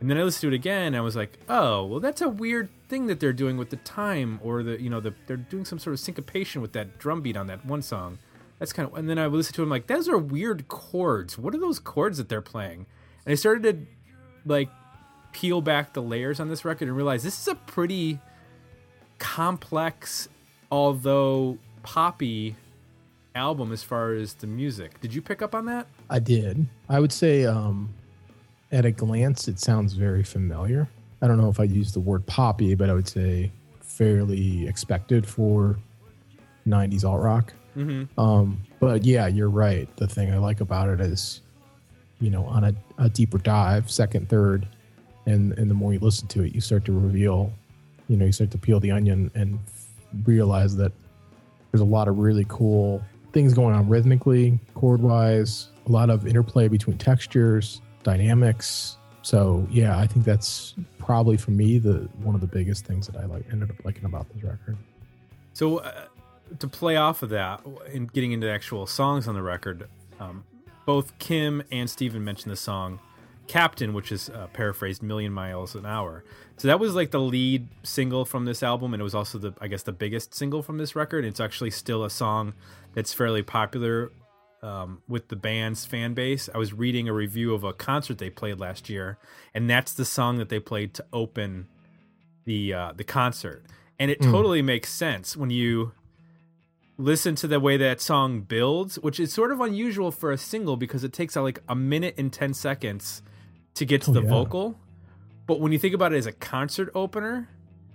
And 0.00 0.08
then 0.08 0.16
I 0.16 0.22
listened 0.22 0.42
to 0.42 0.54
it 0.54 0.54
again, 0.54 0.88
and 0.88 0.96
I 0.96 1.00
was 1.00 1.16
like, 1.16 1.38
oh, 1.48 1.84
well, 1.84 1.98
that's 1.98 2.20
a 2.20 2.28
weird 2.28 2.68
thing 2.88 3.06
that 3.08 3.18
they're 3.18 3.32
doing 3.32 3.56
with 3.56 3.70
the 3.70 3.76
time, 3.78 4.38
or 4.44 4.62
the 4.62 4.80
you 4.80 4.90
know 4.90 5.00
the 5.00 5.14
they're 5.26 5.36
doing 5.36 5.64
some 5.64 5.78
sort 5.78 5.94
of 5.94 6.00
syncopation 6.00 6.62
with 6.62 6.72
that 6.72 6.98
drum 6.98 7.20
beat 7.20 7.36
on 7.36 7.46
that 7.48 7.64
one 7.66 7.82
song. 7.82 8.18
that's 8.58 8.72
kind 8.72 8.88
of. 8.88 8.96
And 8.96 9.08
then 9.08 9.18
I 9.18 9.26
listened 9.26 9.56
to 9.56 9.62
him 9.62 9.68
like, 9.68 9.86
those 9.88 10.08
are 10.08 10.18
weird 10.18 10.68
chords. 10.68 11.36
What 11.36 11.54
are 11.54 11.58
those 11.58 11.78
chords 11.78 12.18
that 12.18 12.28
they're 12.28 12.40
playing? 12.40 12.86
And 13.26 13.32
I 13.32 13.34
started 13.34 13.62
to 13.64 13.86
like 14.48 14.68
peel 15.32 15.60
back 15.60 15.92
the 15.92 16.02
layers 16.02 16.40
on 16.40 16.48
this 16.48 16.64
record 16.64 16.88
and 16.88 16.96
realize 16.96 17.22
this 17.22 17.40
is 17.40 17.48
a 17.48 17.54
pretty 17.54 18.18
complex, 19.18 20.28
although 20.70 21.58
poppy 21.82 22.56
album 23.34 23.72
as 23.72 23.82
far 23.82 24.12
as 24.12 24.34
the 24.34 24.46
music. 24.46 25.00
Did 25.00 25.14
you 25.14 25.22
pick 25.22 25.42
up 25.42 25.54
on 25.54 25.66
that? 25.66 25.86
I 26.10 26.18
did. 26.18 26.66
I 26.88 27.00
would 27.00 27.12
say, 27.12 27.44
um, 27.44 27.94
at 28.70 28.84
a 28.84 28.90
glance, 28.90 29.48
it 29.48 29.58
sounds 29.58 29.94
very 29.94 30.22
familiar. 30.22 30.88
I 31.22 31.26
don't 31.26 31.38
know 31.38 31.48
if 31.48 31.58
I'd 31.58 31.70
use 31.70 31.92
the 31.92 32.00
word 32.00 32.26
poppy, 32.26 32.74
but 32.74 32.90
I 32.90 32.94
would 32.94 33.08
say 33.08 33.50
fairly 33.80 34.66
expected 34.66 35.26
for 35.26 35.78
90s 36.66 37.04
alt 37.04 37.20
rock. 37.22 37.52
Mm-hmm. 37.76 38.20
Um, 38.20 38.60
but 38.80 39.04
yeah, 39.04 39.26
you're 39.26 39.50
right. 39.50 39.88
The 39.96 40.06
thing 40.06 40.32
I 40.32 40.38
like 40.38 40.60
about 40.60 40.88
it 40.88 41.00
is, 41.00 41.40
you 42.20 42.30
know, 42.30 42.44
on 42.44 42.64
a, 42.64 42.74
a 42.98 43.08
deeper 43.08 43.38
dive, 43.38 43.90
second, 43.90 44.28
third, 44.28 44.66
and 45.26 45.52
and 45.58 45.70
the 45.70 45.74
more 45.74 45.92
you 45.92 45.98
listen 45.98 46.26
to 46.28 46.42
it, 46.42 46.54
you 46.54 46.60
start 46.60 46.84
to 46.86 46.92
reveal, 46.92 47.52
you 48.08 48.16
know, 48.16 48.26
you 48.26 48.32
start 48.32 48.50
to 48.52 48.58
peel 48.58 48.80
the 48.80 48.90
onion 48.90 49.30
and 49.34 49.58
realize 50.24 50.76
that 50.76 50.92
there's 51.70 51.82
a 51.82 51.84
lot 51.84 52.08
of 52.08 52.18
really 52.18 52.46
cool 52.48 53.02
things 53.32 53.54
going 53.54 53.74
on 53.74 53.88
rhythmically, 53.88 54.58
chord 54.74 55.00
wise, 55.00 55.68
a 55.86 55.92
lot 55.92 56.10
of 56.10 56.26
interplay 56.26 56.68
between 56.68 56.98
textures, 56.98 57.80
dynamics. 58.02 58.96
So 59.22 59.66
yeah, 59.70 59.98
I 59.98 60.06
think 60.06 60.24
that's 60.24 60.74
probably 60.98 61.36
for 61.36 61.50
me 61.50 61.78
the 61.78 62.08
one 62.22 62.34
of 62.34 62.40
the 62.40 62.46
biggest 62.46 62.86
things 62.86 63.06
that 63.06 63.16
I 63.16 63.24
like 63.26 63.44
ended 63.50 63.70
up 63.70 63.84
liking 63.84 64.04
about 64.04 64.28
this 64.32 64.42
record. 64.42 64.76
So, 65.52 65.78
uh, 65.78 66.04
to 66.60 66.68
play 66.68 66.96
off 66.96 67.22
of 67.22 67.30
that, 67.30 67.60
and 67.92 68.10
getting 68.12 68.32
into 68.32 68.48
actual 68.48 68.86
songs 68.86 69.28
on 69.28 69.34
the 69.34 69.42
record, 69.42 69.88
um, 70.18 70.44
both 70.86 71.18
Kim 71.18 71.62
and 71.70 71.90
Steven 71.90 72.24
mentioned 72.24 72.52
the 72.52 72.56
song 72.56 73.00
Captain, 73.48 73.92
which 73.92 74.12
is 74.12 74.30
uh, 74.30 74.46
paraphrased 74.52 75.02
Million 75.02 75.32
Miles 75.32 75.74
an 75.74 75.84
Hour. 75.84 76.22
So, 76.58 76.68
that 76.68 76.80
was 76.80 76.94
like 76.94 77.10
the 77.12 77.20
lead 77.20 77.68
single 77.84 78.24
from 78.24 78.44
this 78.44 78.62
album, 78.62 78.92
and 78.94 79.00
it 79.00 79.04
was 79.04 79.14
also 79.14 79.38
the, 79.38 79.54
I 79.60 79.68
guess, 79.68 79.82
the 79.84 79.92
biggest 79.92 80.34
single 80.34 80.62
from 80.62 80.78
this 80.78 80.96
record. 80.96 81.24
It's 81.24 81.40
actually 81.40 81.70
still 81.70 82.04
a 82.04 82.10
song 82.10 82.52
that's 82.94 83.12
fairly 83.14 83.42
popular 83.42 84.10
um, 84.62 85.00
with 85.08 85.28
the 85.28 85.36
band's 85.36 85.84
fan 85.84 86.14
base. 86.14 86.48
I 86.52 86.58
was 86.58 86.72
reading 86.72 87.08
a 87.08 87.12
review 87.12 87.54
of 87.54 87.62
a 87.64 87.72
concert 87.72 88.18
they 88.18 88.28
played 88.30 88.58
last 88.58 88.88
year, 88.90 89.18
and 89.54 89.70
that's 89.70 89.92
the 89.92 90.04
song 90.04 90.38
that 90.38 90.48
they 90.48 90.58
played 90.58 90.94
to 90.94 91.04
open 91.12 91.68
the 92.44 92.74
uh, 92.74 92.92
the 92.96 93.04
concert. 93.04 93.64
And 94.00 94.10
it 94.10 94.20
Mm. 94.20 94.30
totally 94.32 94.62
makes 94.62 94.90
sense 94.92 95.36
when 95.36 95.50
you 95.50 95.92
listen 96.96 97.34
to 97.36 97.46
the 97.46 97.60
way 97.60 97.76
that 97.76 98.00
song 98.00 98.40
builds, 98.40 98.98
which 98.98 99.20
is 99.20 99.32
sort 99.32 99.52
of 99.52 99.60
unusual 99.60 100.10
for 100.10 100.32
a 100.32 100.38
single 100.38 100.76
because 100.76 101.04
it 101.04 101.12
takes 101.12 101.36
uh, 101.36 101.42
like 101.42 101.60
a 101.68 101.74
minute 101.76 102.14
and 102.18 102.32
10 102.32 102.54
seconds 102.54 103.22
to 103.74 103.84
get 103.84 104.02
to 104.02 104.10
Oh, 104.10 104.14
the 104.14 104.22
yeah. 104.22 104.28
vocal. 104.28 104.76
But 105.48 105.58
when 105.58 105.72
you 105.72 105.78
think 105.80 105.94
about 105.94 106.12
it 106.12 106.16
as 106.18 106.26
a 106.26 106.32
concert 106.32 106.90
opener, 106.94 107.48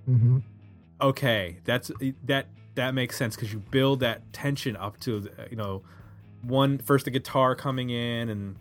Mm-hmm. 0.10 0.40
okay, 1.00 1.60
that's 1.64 1.90
that 2.26 2.48
that 2.76 2.94
makes 2.94 3.16
sense 3.16 3.36
because 3.38 3.54
you 3.54 3.60
build 3.60 4.02
that 4.02 4.34
tension 4.34 4.76
up 4.76 5.00
to 5.02 5.30
you 5.50 5.56
know 5.56 5.84
one 6.42 6.80
first 6.80 7.06
the 7.06 7.12
guitar 7.12 7.56
coming 7.56 7.90
in 7.90 8.28
and 8.28 8.58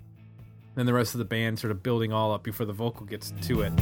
then 0.77 0.87
the 0.87 0.93
rest 0.95 1.15
of 1.15 1.19
the 1.19 1.25
band 1.25 1.59
sort 1.59 1.73
of 1.73 1.83
building 1.83 2.13
all 2.13 2.33
up 2.33 2.45
before 2.45 2.65
the 2.65 2.73
vocal 2.73 3.05
gets 3.07 3.33
to 3.43 3.63
it. 3.63 3.73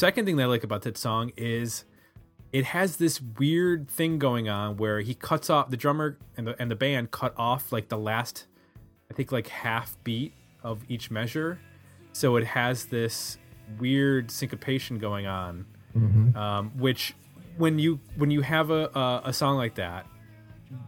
Second 0.00 0.24
thing 0.24 0.36
that 0.36 0.44
I 0.44 0.46
like 0.46 0.64
about 0.64 0.82
that 0.82 0.96
song 0.96 1.30
is 1.36 1.84
it 2.52 2.64
has 2.64 2.96
this 2.96 3.20
weird 3.20 3.88
thing 3.90 4.18
going 4.18 4.48
on 4.48 4.78
where 4.78 5.00
he 5.00 5.14
cuts 5.14 5.50
off 5.50 5.68
the 5.68 5.76
drummer 5.76 6.18
and 6.38 6.46
the 6.46 6.60
and 6.60 6.70
the 6.70 6.74
band 6.74 7.10
cut 7.10 7.34
off 7.36 7.70
like 7.70 7.88
the 7.90 7.98
last 7.98 8.46
I 9.10 9.14
think 9.14 9.30
like 9.30 9.48
half 9.48 10.02
beat 10.02 10.32
of 10.62 10.82
each 10.88 11.10
measure. 11.10 11.60
So 12.12 12.36
it 12.36 12.46
has 12.46 12.86
this 12.86 13.36
weird 13.78 14.30
syncopation 14.30 14.98
going 14.98 15.26
on. 15.26 15.66
Um, 16.36 16.70
which 16.78 17.14
when 17.58 17.78
you 17.78 18.00
when 18.16 18.30
you 18.30 18.40
have 18.40 18.70
a, 18.70 18.86
a 18.94 19.22
a 19.26 19.32
song 19.34 19.58
like 19.58 19.74
that, 19.74 20.06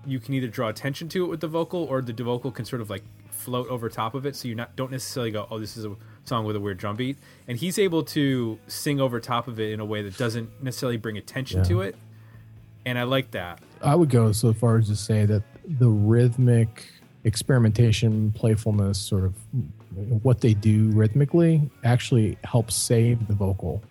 you 0.07 0.21
can 0.21 0.33
either 0.33 0.49
draw 0.49 0.69
attention 0.69 1.11
to 1.11 1.25
it 1.25 1.29
with 1.29 1.41
the 1.41 1.49
vocal 1.49 1.85
or 1.85 2.01
the 2.01 2.15
vocal 2.15 2.51
can 2.51 2.65
sort 2.65 2.81
of 2.81 2.89
like 2.89 3.05
float 3.29 3.69
over 3.69 3.89
top 3.89 4.15
of 4.15 4.25
it 4.25 4.37
so 4.37 4.47
you 4.47 4.55
not 4.55 4.77
don't 4.77 4.93
necessarily 4.93 5.33
go 5.33 5.49
oh 5.51 5.59
this 5.59 5.77
is 5.77 5.85
a 5.85 5.97
song 6.25 6.45
with 6.45 6.55
a 6.57 6.61
weird 6.61 6.79
drum 6.79 6.97
beat 6.97 7.17
and 7.49 7.59
he's 7.59 7.79
able 7.79 8.03
to 8.05 8.59
sing 8.69 9.01
over 9.01 9.19
top 9.21 9.49
of 9.49 9.59
it 9.59 9.73
in 9.73 9.81
a 9.81 9.85
way 9.85 10.03
that 10.03 10.17
doesn't 10.17 10.49
necessarily 10.63 10.97
bring 10.97 11.17
attention 11.19 11.59
Yeah. 11.59 11.65
to 11.65 11.81
it 11.83 11.97
and 12.87 12.99
i 12.99 13.03
like 13.03 13.33
that 13.33 13.61
I 13.81 13.95
would 13.97 14.11
go 14.11 14.31
so 14.33 14.53
far 14.53 14.79
as 14.79 14.87
to 14.89 14.95
say 14.97 15.25
that 15.27 15.43
the 15.67 15.89
rhythmic 15.89 16.87
experimentation, 17.25 18.31
playfulness, 18.33 18.97
sort 19.01 19.25
of 19.25 19.35
what 20.23 20.41
they 20.41 20.55
do 20.55 20.89
rhythmically 20.91 21.69
actually 21.83 22.39
helps 22.45 22.77
save 22.77 23.27
the 23.27 23.35
vocal. 23.35 23.83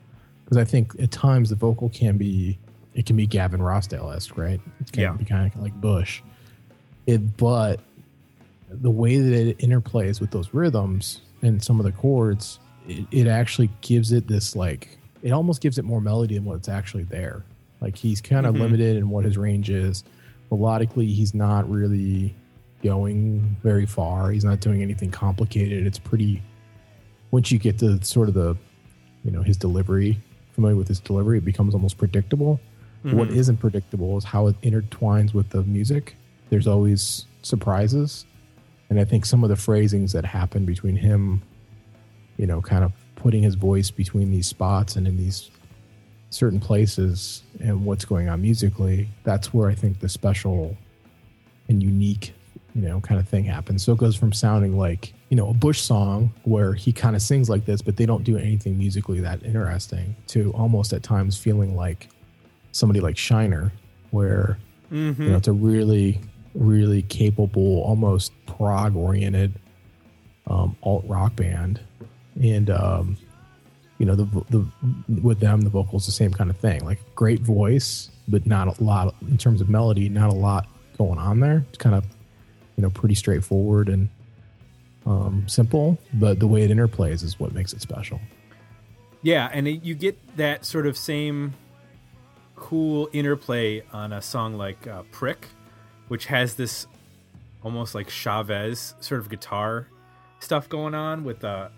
Because 0.46 0.58
I 0.58 0.64
think 0.64 0.94
at 1.02 1.12
times 1.12 1.50
the 1.50 1.56
vocal 1.58 1.90
can 1.90 2.18
be, 2.18 2.58
it 2.94 3.06
can 3.06 3.18
be 3.18 3.28
Gavin 3.28 3.60
Rossdale 3.60 4.16
esque, 4.16 4.38
right? 4.38 4.62
It 4.80 4.92
can 4.94 5.02
Yeah. 5.02 5.12
be 5.14 5.26
kind 5.26 5.52
of 5.54 5.62
like 5.62 5.74
Bush. 5.82 6.22
It, 7.06 7.36
but 7.36 7.82
the 8.70 8.92
way 8.92 9.18
that 9.20 9.48
it 9.50 9.58
interplays 9.60 10.22
with 10.22 10.32
those 10.32 10.54
rhythms 10.54 11.20
and 11.42 11.64
some 11.64 11.80
of 11.80 11.86
the 11.86 11.92
chords, 11.92 12.60
it, 12.88 13.06
it 13.12 13.28
actually 13.28 13.70
gives 13.82 14.12
it 14.12 14.28
this 14.28 14.56
like, 14.56 14.98
it 15.22 15.32
almost 15.32 15.62
gives 15.62 15.78
it 15.78 15.86
more 15.86 16.02
melody 16.02 16.36
than 16.36 16.46
what's 16.46 16.70
actually 16.70 17.04
there. 17.04 17.44
Like 17.80 17.96
he's 17.96 18.22
kind 18.22 18.46
of 18.46 18.56
Mhm. 18.56 18.60
limited 18.62 18.98
in 18.98 19.10
what 19.10 19.26
his 19.26 19.38
range 19.38 19.70
is. 19.70 20.04
Melodically, 20.52 21.08
he's 21.08 21.34
not 21.34 21.70
really 21.70 22.36
going 22.84 23.56
very 23.64 23.86
far. 23.86 24.32
He's 24.32 24.44
not 24.44 24.60
doing 24.60 24.82
anything 24.82 25.12
complicated. 25.12 25.86
It's 25.86 26.00
pretty. 26.00 26.42
Once 27.32 27.52
you 27.52 27.60
get 27.60 27.78
to 27.80 28.04
sort 28.04 28.28
of 28.28 28.34
the, 28.34 28.56
you 29.24 29.32
know, 29.32 29.42
his 29.42 29.56
delivery, 29.58 30.18
familiar 30.54 30.76
with 30.76 30.88
his 30.88 31.00
delivery, 31.00 31.38
it 31.38 31.46
becomes 31.46 31.74
almost 31.74 31.98
predictable. 31.98 32.60
What 33.04 33.30
Mhm. 33.30 33.36
isn't 33.36 33.58
predictable 33.58 34.18
is 34.18 34.24
how 34.26 34.48
it 34.48 34.60
intertwines 34.62 35.34
with 35.34 35.50
the 35.50 35.64
music. 35.64 36.16
There's 36.52 36.68
always 36.68 37.26
surprises, 37.42 38.26
and 38.92 39.00
I 39.00 39.06
think 39.06 39.26
some 39.26 39.42
of 39.42 39.50
the 39.50 39.56
phrasings 39.56 40.12
that 40.12 40.26
happen 40.26 40.66
between 40.66 40.98
him, 40.98 41.42
you 42.36 42.46
know, 42.46 42.62
kind 42.62 42.84
of 42.84 42.92
putting 43.16 43.42
his 43.42 43.56
voice 43.56 43.90
between 43.90 44.32
these 44.32 44.48
spots 44.48 44.98
and 44.98 45.08
in 45.08 45.16
these 45.16 45.50
certain 46.30 46.60
places 46.60 47.44
and 47.62 47.86
what's 47.86 48.04
going 48.04 48.28
on 48.28 48.42
musically, 48.42 49.08
that's 49.24 49.54
where 49.54 49.70
I 49.70 49.76
think 49.76 50.02
the 50.02 50.10
special 50.10 50.76
and 51.70 51.82
unique, 51.82 52.34
you 52.76 52.82
know, 52.82 53.00
kind 53.00 53.18
of 53.18 53.30
thing 53.30 53.46
happens. 53.46 53.82
So 53.82 53.94
it 53.94 53.98
goes 53.98 54.18
from 54.18 54.34
sounding 54.34 54.78
like, 54.78 55.14
you 55.30 55.38
know, 55.38 55.50
a 55.50 55.54
Bush 55.54 55.80
song 55.80 56.34
where 56.44 56.74
he 56.74 56.92
kind 56.92 57.16
of 57.16 57.22
sings 57.22 57.50
like 57.50 57.64
this, 57.64 57.82
but 57.82 57.96
they 57.96 58.06
don't 58.06 58.26
do 58.26 58.36
anything 58.36 58.78
musically 58.78 59.22
that 59.22 59.42
interesting 59.46 60.18
to 60.28 60.52
almost 60.52 60.92
at 60.92 61.02
times 61.02 61.38
feeling 61.38 61.78
like 61.78 62.10
somebody 62.74 63.00
like 63.00 63.16
Shiner, 63.16 63.72
where, 64.10 64.58
you 64.90 65.00
know, 65.00 65.14
mm-hmm. 65.14 65.36
it's 65.36 65.48
a 65.48 65.54
really, 65.54 66.20
really 66.54 67.02
capable, 67.04 67.82
almost 67.84 68.32
prog 68.46 68.96
oriented 68.96 69.54
um, 70.48 70.76
alt 70.84 71.04
rock 71.08 71.36
band. 71.36 71.80
And, 72.42 72.70
um, 72.70 73.18
you 73.98 74.06
know, 74.06 74.16
the, 74.16 74.26
the 74.50 74.66
with 75.22 75.40
them, 75.40 75.62
the 75.62 75.70
vocals 75.70 76.06
the 76.06 76.12
same 76.12 76.32
kind 76.32 76.50
of 76.50 76.58
thing. 76.58 76.84
Like 76.84 77.00
great 77.16 77.42
voice, 77.42 78.10
but 78.28 78.46
not 78.46 78.80
a 78.80 78.84
lot 78.84 79.14
in 79.30 79.38
terms 79.38 79.62
of 79.62 79.70
melody. 79.70 80.10
Not 80.10 80.30
a 80.30 80.36
lot 80.36 80.68
going 80.98 81.20
on 81.20 81.40
there. 81.40 81.66
It's 81.70 81.78
kind 81.78 81.96
of, 81.96 82.06
you 82.78 82.84
know, 82.84 82.90
pretty 82.90 83.16
straightforward 83.16 83.90
and 83.90 84.10
um, 85.06 85.46
simple. 85.48 86.00
But 86.14 86.40
the 86.40 86.48
way 86.48 86.64
it 86.64 86.72
interplays 86.72 87.24
is 87.24 87.40
what 87.40 87.54
makes 87.54 87.74
it 87.74 87.82
special. 87.82 88.20
Yeah, 89.22 89.50
and 89.54 89.68
it, 89.68 89.84
you 89.84 89.94
get 89.94 90.38
that 90.38 90.66
sort 90.66 90.88
of 90.88 90.98
same 90.98 91.54
cool 92.56 93.10
interplay 93.14 93.84
on 93.92 94.14
a 94.14 94.22
song 94.22 94.56
like 94.56 94.88
uh, 94.88 95.04
Prick, 95.12 95.48
which 96.12 96.26
has 96.26 96.56
this 96.56 96.88
almost 97.64 97.96
like 97.96 98.10
Chavez 98.10 98.96
sort 99.00 99.22
of 99.22 99.30
guitar 99.30 99.88
stuff 100.40 100.68
going 100.68 100.94
on 100.94 101.24
with 101.24 101.42
uh, 101.46 101.70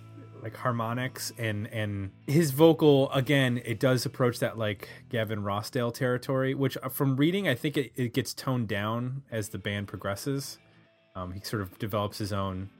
like 0.41 0.55
harmonics 0.55 1.31
and 1.37 1.67
and 1.67 2.09
his 2.25 2.49
vocal 2.49 3.11
again 3.11 3.61
it 3.63 3.79
does 3.79 4.07
approach 4.07 4.39
that 4.39 4.57
like 4.57 4.89
Gavin 5.09 5.43
Rossdale 5.43 5.93
territory 5.93 6.55
which 6.55 6.75
uh, 6.81 6.89
from 6.89 7.15
reading 7.15 7.47
I 7.47 7.53
think 7.53 7.77
it, 7.77 7.91
it 7.95 8.15
gets 8.15 8.33
toned 8.33 8.67
down 8.67 9.21
as 9.29 9.49
the 9.49 9.59
band 9.59 9.87
progresses. 9.87 10.57
Um, 11.15 11.33
he 11.33 11.41
sort 11.41 11.61
of 11.61 11.77
develops 11.77 12.17
his 12.17 12.33
own 12.33 12.71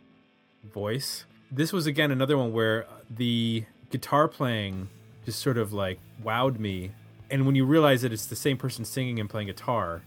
voice. 0.64 1.26
This 1.52 1.72
was 1.72 1.86
again 1.86 2.10
another 2.10 2.36
one 2.36 2.52
where 2.52 2.88
the 3.12 3.64
guitar 3.92 4.28
playing 4.28 4.90
just 5.24 5.40
sort 5.40 5.60
of 5.60 5.72
like 5.72 6.00
wowed 6.24 6.58
me. 6.58 6.94
And 7.30 7.46
when 7.46 7.54
you 7.54 7.64
realize 7.64 8.02
that 8.02 8.12
it's 8.12 8.26
the 8.26 8.36
same 8.36 8.58
person 8.58 8.86
singing 8.86 9.20
and 9.20 9.30
playing 9.30 9.50
guitar 9.50 10.02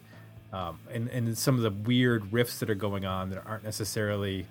um, 0.56 0.78
and 0.92 1.08
and 1.08 1.36
some 1.36 1.56
of 1.56 1.62
the 1.62 1.70
weird 1.70 2.22
riffs 2.30 2.58
that 2.60 2.70
are 2.70 2.75
going 2.75 3.04
on 3.04 3.30
that 3.30 3.42
aren't 3.46 3.64
necessarily 3.64 4.46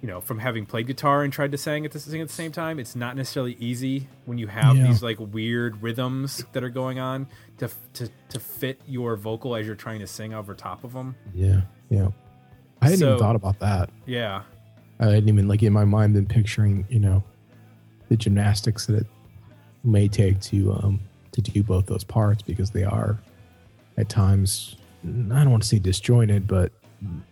you 0.00 0.06
know, 0.06 0.20
from 0.20 0.38
having 0.38 0.64
played 0.64 0.86
guitar 0.86 1.24
and 1.24 1.32
tried 1.32 1.50
to 1.50 1.58
sing 1.58 1.84
at 1.84 1.90
the 1.90 1.98
sing 1.98 2.20
at 2.20 2.28
the 2.28 2.32
same 2.32 2.52
time, 2.52 2.78
it's 2.78 2.94
not 2.94 3.16
necessarily 3.16 3.56
easy 3.58 4.06
when 4.26 4.38
you 4.38 4.46
have 4.46 4.76
Yeah. 4.76 4.86
these 4.86 5.02
like 5.02 5.18
weird 5.18 5.82
rhythms 5.82 6.44
that 6.52 6.62
are 6.62 6.68
going 6.70 7.00
on 7.00 7.26
to 7.58 7.68
to 7.94 8.08
to 8.28 8.38
fit 8.38 8.80
your 8.86 9.16
vocal 9.16 9.56
as 9.56 9.66
you're 9.66 9.74
trying 9.74 9.98
to 9.98 10.06
sing 10.06 10.32
over 10.32 10.54
top 10.54 10.84
of 10.84 10.92
them. 10.92 11.16
Yeah, 11.34 11.62
yeah. 11.90 12.10
I 12.80 12.84
hadn't 12.84 13.00
So- 13.00 13.06
even 13.08 13.18
thought 13.18 13.34
about 13.34 13.58
that. 13.58 13.90
Yeah, 14.06 14.42
I 15.00 15.06
hadn't 15.06 15.28
even 15.28 15.48
like 15.48 15.64
in 15.64 15.72
my 15.72 15.84
mind 15.84 16.14
been 16.14 16.26
picturing, 16.26 16.86
you 16.88 17.00
know, 17.00 17.24
the 18.08 18.16
gymnastics 18.16 18.86
that 18.86 19.00
it 19.00 19.06
may 19.82 20.06
take 20.06 20.40
to 20.42 20.72
um 20.74 21.00
to 21.32 21.40
do 21.42 21.64
both 21.64 21.86
those 21.86 22.04
parts 22.04 22.40
because 22.42 22.70
they 22.70 22.84
are 22.84 23.18
at 23.98 24.08
times 24.08 24.76
I 25.04 25.08
don't 25.42 25.50
want 25.50 25.62
to 25.62 25.68
say 25.68 25.78
disjointed, 25.78 26.46
but 26.46 26.72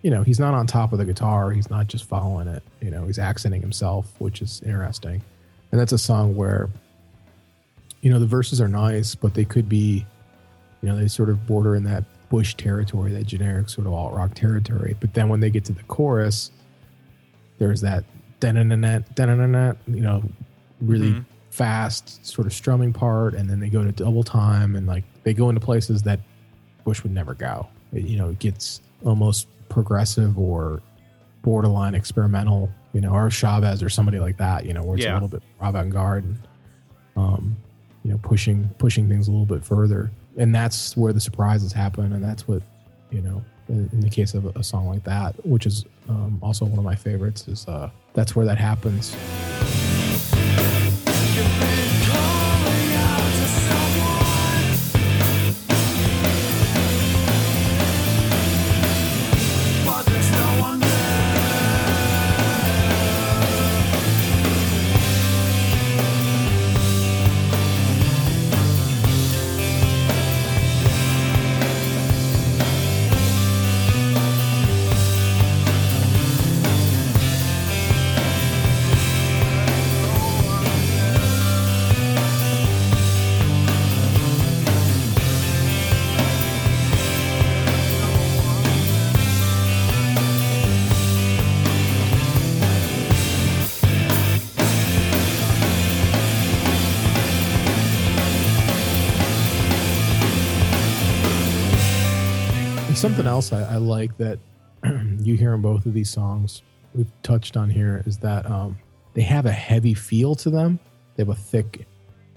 you 0.02 0.10
know, 0.10 0.22
he's 0.22 0.38
not 0.38 0.54
on 0.54 0.66
top 0.66 0.92
of 0.92 0.98
the 0.98 1.04
guitar, 1.04 1.50
he's 1.50 1.70
not 1.70 1.86
just 1.88 2.04
following 2.04 2.46
it, 2.48 2.62
you 2.80 2.90
know, 2.90 3.06
he's 3.06 3.18
accenting 3.18 3.60
himself, 3.60 4.14
which 4.20 4.40
is 4.42 4.62
interesting. 4.62 5.22
And 5.72 5.80
that's 5.80 5.92
a 5.92 5.98
song 5.98 6.36
where 6.36 6.68
you 8.02 8.12
know, 8.12 8.20
the 8.20 8.26
verses 8.26 8.60
are 8.60 8.68
nice, 8.68 9.14
but 9.14 9.34
they 9.34 9.44
could 9.44 9.68
be 9.68 10.06
you 10.82 10.88
know, 10.92 10.96
they 10.96 11.08
sort 11.08 11.30
of 11.30 11.46
border 11.46 11.74
in 11.74 11.84
that 11.84 12.04
bush 12.28 12.54
territory, 12.54 13.12
that 13.12 13.26
generic 13.26 13.68
sort 13.68 13.86
of 13.86 13.92
alt 13.94 14.12
rock 14.12 14.34
territory. 14.34 14.94
But 15.00 15.14
then 15.14 15.28
when 15.28 15.40
they 15.40 15.50
get 15.50 15.64
to 15.66 15.72
the 15.72 15.82
chorus, 15.84 16.50
there's 17.58 17.80
that 17.80 18.04
da-na-na-na, 18.40 19.72
you 19.86 20.00
know, 20.02 20.22
really 20.80 21.12
Mhm. 21.12 21.24
fast 21.50 22.24
sort 22.24 22.46
of 22.46 22.52
strumming 22.52 22.92
part, 22.92 23.34
and 23.34 23.48
then 23.48 23.58
they 23.60 23.70
go 23.70 23.82
to 23.82 23.90
double 23.90 24.22
time, 24.22 24.76
and 24.76 24.86
like 24.86 25.04
they 25.24 25.32
go 25.32 25.48
into 25.48 25.60
places 25.60 26.02
that 26.02 26.20
Bush 26.86 27.02
would 27.02 27.12
never 27.12 27.34
go. 27.34 27.66
It, 27.92 28.04
you 28.04 28.16
know, 28.16 28.30
it 28.30 28.38
gets 28.38 28.80
almost 29.04 29.48
progressive 29.68 30.38
or 30.38 30.80
borderline 31.42 31.94
experimental, 31.96 32.70
you 32.92 33.00
know, 33.00 33.10
or 33.12 33.28
Chavez 33.28 33.82
or 33.82 33.88
somebody 33.90 34.20
like 34.20 34.36
that, 34.38 34.64
you 34.64 34.72
know, 34.72 34.82
where 34.84 34.96
it's 34.96 35.04
Yeah. 35.04 35.12
a 35.12 35.14
little 35.14 35.28
bit 35.28 35.42
avant-garde 35.60 36.24
and 36.24 36.38
um, 37.16 37.56
you 38.04 38.12
know, 38.12 38.18
pushing 38.18 38.68
pushing 38.78 39.08
things 39.08 39.26
a 39.26 39.30
little 39.32 39.46
bit 39.46 39.64
further, 39.64 40.10
and 40.36 40.54
that's 40.54 40.96
where 40.96 41.12
the 41.14 41.20
surprises 41.20 41.72
happen, 41.72 42.12
and 42.12 42.22
that's 42.22 42.46
what 42.46 42.62
you 43.10 43.20
know. 43.20 43.42
In, 43.68 43.88
in 43.92 44.00
the 44.00 44.10
case 44.10 44.34
of 44.34 44.44
a, 44.44 44.50
a 44.60 44.62
song 44.62 44.86
like 44.86 45.02
that, 45.04 45.34
which 45.44 45.66
is 45.66 45.84
um, 46.08 46.38
also 46.40 46.64
one 46.66 46.78
of 46.78 46.84
my 46.84 46.94
favorites, 46.94 47.48
is 47.48 47.66
uh, 47.66 47.90
that's 48.12 48.36
where 48.36 48.46
that 48.46 48.58
happens. 48.58 49.16
Something 102.96 103.26
else 103.26 103.52
I, 103.52 103.74
I 103.74 103.76
like 103.76 104.16
that 104.18 104.38
you 105.20 105.36
hear 105.36 105.54
in 105.54 105.62
both 105.62 105.86
of 105.86 105.94
these 105.94 106.10
songs 106.10 106.62
we've 106.96 107.10
touched 107.22 107.56
on 107.56 107.70
here 107.70 108.02
is 108.06 108.18
that 108.18 108.50
um, 108.50 108.78
they 109.14 109.22
have 109.22 109.46
a 109.46 109.52
heavy 109.52 109.94
feel 109.94 110.34
to 110.36 110.50
them. 110.50 110.78
They 111.14 111.22
have 111.22 111.28
a 111.28 111.34
thick, 111.34 111.86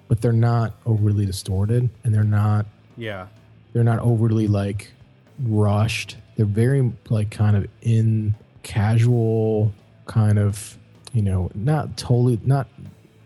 but 0.08 0.22
they're 0.22 0.32
not 0.32 0.74
overly 0.86 1.26
distorted, 1.26 1.90
and 2.04 2.14
they're 2.14 2.24
not 2.24 2.66
yeah, 2.98 3.28
they're 3.74 3.84
not 3.84 4.00
overly 4.00 4.48
like 4.48 4.92
rushed. 5.40 6.18
They're 6.36 6.46
very 6.46 6.92
like 7.10 7.32
kind 7.32 7.56
of 7.56 7.68
in 7.82 8.36
casual 8.64 9.74
kind 10.06 10.38
of 10.38 10.78
you 11.14 11.22
know 11.22 11.50
not 11.56 11.98
totally 11.98 12.40
not 12.44 12.68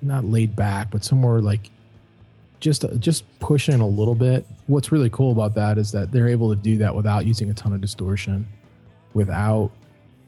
not 0.01 0.25
laid 0.25 0.55
back, 0.55 0.91
but 0.91 1.03
somewhere 1.03 1.41
like 1.41 1.69
just 2.59 2.85
just 2.99 3.23
pushing 3.39 3.81
a 3.81 3.87
little 3.87 4.15
bit. 4.15 4.45
What's 4.67 4.91
really 4.91 5.09
cool 5.09 5.31
about 5.31 5.55
that 5.55 5.77
is 5.77 5.91
that 5.91 6.11
they're 6.11 6.29
able 6.29 6.49
to 6.49 6.55
do 6.55 6.77
that 6.77 6.95
without 6.95 7.25
using 7.25 7.49
a 7.49 7.53
ton 7.53 7.73
of 7.73 7.81
distortion, 7.81 8.47
without 9.13 9.71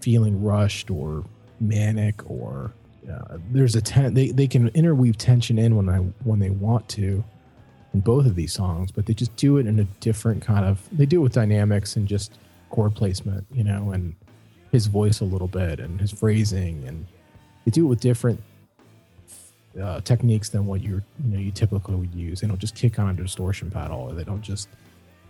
feeling 0.01 0.43
rushed 0.43 0.91
or 0.91 1.23
manic 1.59 2.29
or 2.29 2.71
uh, 3.11 3.37
there's 3.51 3.75
a 3.75 3.81
ten 3.81 4.13
they, 4.13 4.31
they 4.31 4.47
can 4.47 4.67
interweave 4.69 5.17
tension 5.17 5.57
in 5.57 5.75
when 5.75 5.89
I 5.89 5.97
when 6.23 6.39
they 6.39 6.49
want 6.49 6.87
to 6.89 7.23
in 7.93 8.01
both 8.01 8.25
of 8.25 8.35
these 8.35 8.51
songs, 8.51 8.91
but 8.91 9.05
they 9.05 9.13
just 9.13 9.35
do 9.35 9.57
it 9.57 9.67
in 9.67 9.79
a 9.79 9.85
different 10.01 10.41
kind 10.41 10.65
of 10.65 10.81
they 10.91 11.05
do 11.05 11.21
it 11.21 11.23
with 11.23 11.33
dynamics 11.33 11.95
and 11.95 12.07
just 12.07 12.33
chord 12.69 12.93
placement, 12.95 13.45
you 13.53 13.63
know, 13.63 13.91
and 13.91 14.15
his 14.71 14.87
voice 14.87 15.21
a 15.21 15.25
little 15.25 15.47
bit 15.47 15.79
and 15.79 16.01
his 16.01 16.11
phrasing 16.11 16.83
and 16.85 17.07
they 17.63 17.71
do 17.71 17.85
it 17.85 17.87
with 17.87 18.01
different 18.01 18.41
uh, 19.81 19.99
techniques 20.01 20.49
than 20.49 20.65
what 20.65 20.81
you're 20.81 21.03
you 21.23 21.31
know 21.33 21.39
you 21.39 21.51
typically 21.51 21.95
would 21.95 22.13
use. 22.13 22.41
They 22.41 22.47
don't 22.47 22.59
just 22.59 22.75
kick 22.75 22.97
on 22.99 23.09
a 23.09 23.13
distortion 23.13 23.69
pedal 23.71 23.99
or 23.99 24.13
they 24.13 24.23
don't 24.23 24.41
just 24.41 24.69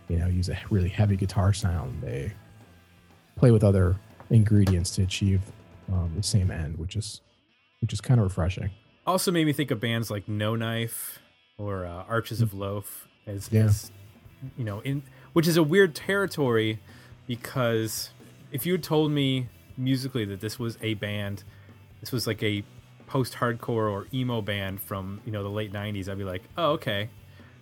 you 0.08 0.18
know 0.18 0.26
use 0.28 0.48
a 0.48 0.58
really 0.70 0.88
heavy 0.88 1.16
guitar 1.16 1.52
sound. 1.52 2.00
They 2.02 2.32
play 3.36 3.50
with 3.50 3.64
other 3.64 3.96
ingredients 4.30 4.90
to 4.96 5.02
achieve 5.02 5.40
um, 5.92 6.12
the 6.16 6.22
same 6.22 6.50
end, 6.50 6.78
which 6.78 6.96
is 6.96 7.20
which 7.80 7.92
is 7.92 8.00
kind 8.00 8.20
of 8.20 8.24
refreshing. 8.24 8.70
also 9.06 9.30
made 9.30 9.46
me 9.46 9.52
think 9.52 9.70
of 9.70 9.80
bands 9.80 10.10
like 10.10 10.26
No 10.28 10.54
Knife 10.56 11.18
or 11.58 11.84
uh, 11.86 12.04
Archers 12.08 12.40
of 12.40 12.54
Loaf 12.54 13.06
as, 13.26 13.48
Yeah. 13.52 13.64
as 13.64 13.90
you 14.56 14.64
know, 14.64 14.80
in 14.80 15.02
which 15.32 15.46
is 15.46 15.56
a 15.56 15.62
weird 15.62 15.94
territory 15.94 16.78
because 17.26 18.10
if 18.52 18.64
you 18.66 18.72
had 18.72 18.82
told 18.82 19.10
me 19.10 19.48
musically 19.76 20.24
that 20.24 20.40
this 20.40 20.58
was 20.58 20.78
a 20.80 20.94
band, 20.94 21.42
this 22.00 22.12
was 22.12 22.26
like 22.26 22.42
a 22.42 22.62
post-hardcore 23.06 23.90
or 23.90 24.06
emo 24.12 24.40
band 24.42 24.80
from 24.80 25.20
you 25.24 25.32
know 25.32 25.42
the 25.42 25.48
late 25.50 25.72
'90s, 25.72 26.08
I'd 26.08 26.18
be 26.18 26.24
like, 26.24 26.42
oh 26.56 26.72
okay. 26.72 27.08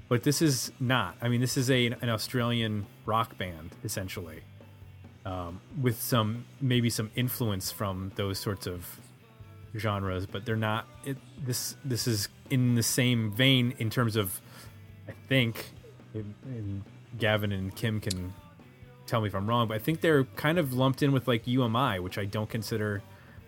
but 0.08 0.22
this 0.22 0.40
is 0.42 0.72
not. 0.80 1.16
I 1.22 1.28
mean, 1.28 1.40
this 1.40 1.56
is 1.56 1.70
a 1.70 1.86
an 1.86 2.08
Australian 2.08 2.86
rock 3.06 3.36
band 3.38 3.70
essentially, 3.84 4.40
um, 5.24 5.60
with 5.80 6.00
some 6.00 6.44
maybe 6.60 6.90
some 6.90 7.10
influence 7.16 7.70
from 7.70 8.12
those 8.16 8.38
sorts 8.38 8.66
of 8.66 9.00
genres, 9.76 10.26
but 10.26 10.44
they're 10.44 10.56
not. 10.56 10.86
It, 11.04 11.16
this 11.44 11.76
this 11.84 12.06
is 12.06 12.28
in 12.50 12.74
the 12.74 12.82
same 12.82 13.30
vein 13.32 13.74
in 13.78 13.90
terms 13.90 14.16
of, 14.16 14.40
I 15.08 15.12
think, 15.28 15.70
and- 16.12 16.34
and 16.44 16.82
Gavin 17.18 17.52
and 17.52 17.74
Kim 17.74 18.00
can 18.00 18.32
tell 19.06 19.20
me 19.20 19.28
if 19.28 19.34
I'm 19.34 19.46
wrong, 19.48 19.68
but 19.68 19.74
I 19.74 19.78
think 19.78 20.00
they're 20.00 20.24
kind 20.36 20.58
of 20.58 20.72
lumped 20.72 21.02
in 21.02 21.12
with 21.12 21.26
like 21.28 21.46
You 21.46 21.64
Am 21.64 21.74
I, 21.76 21.98
which 22.00 22.18
I 22.18 22.24
don't 22.24 22.48
consider 22.48 23.02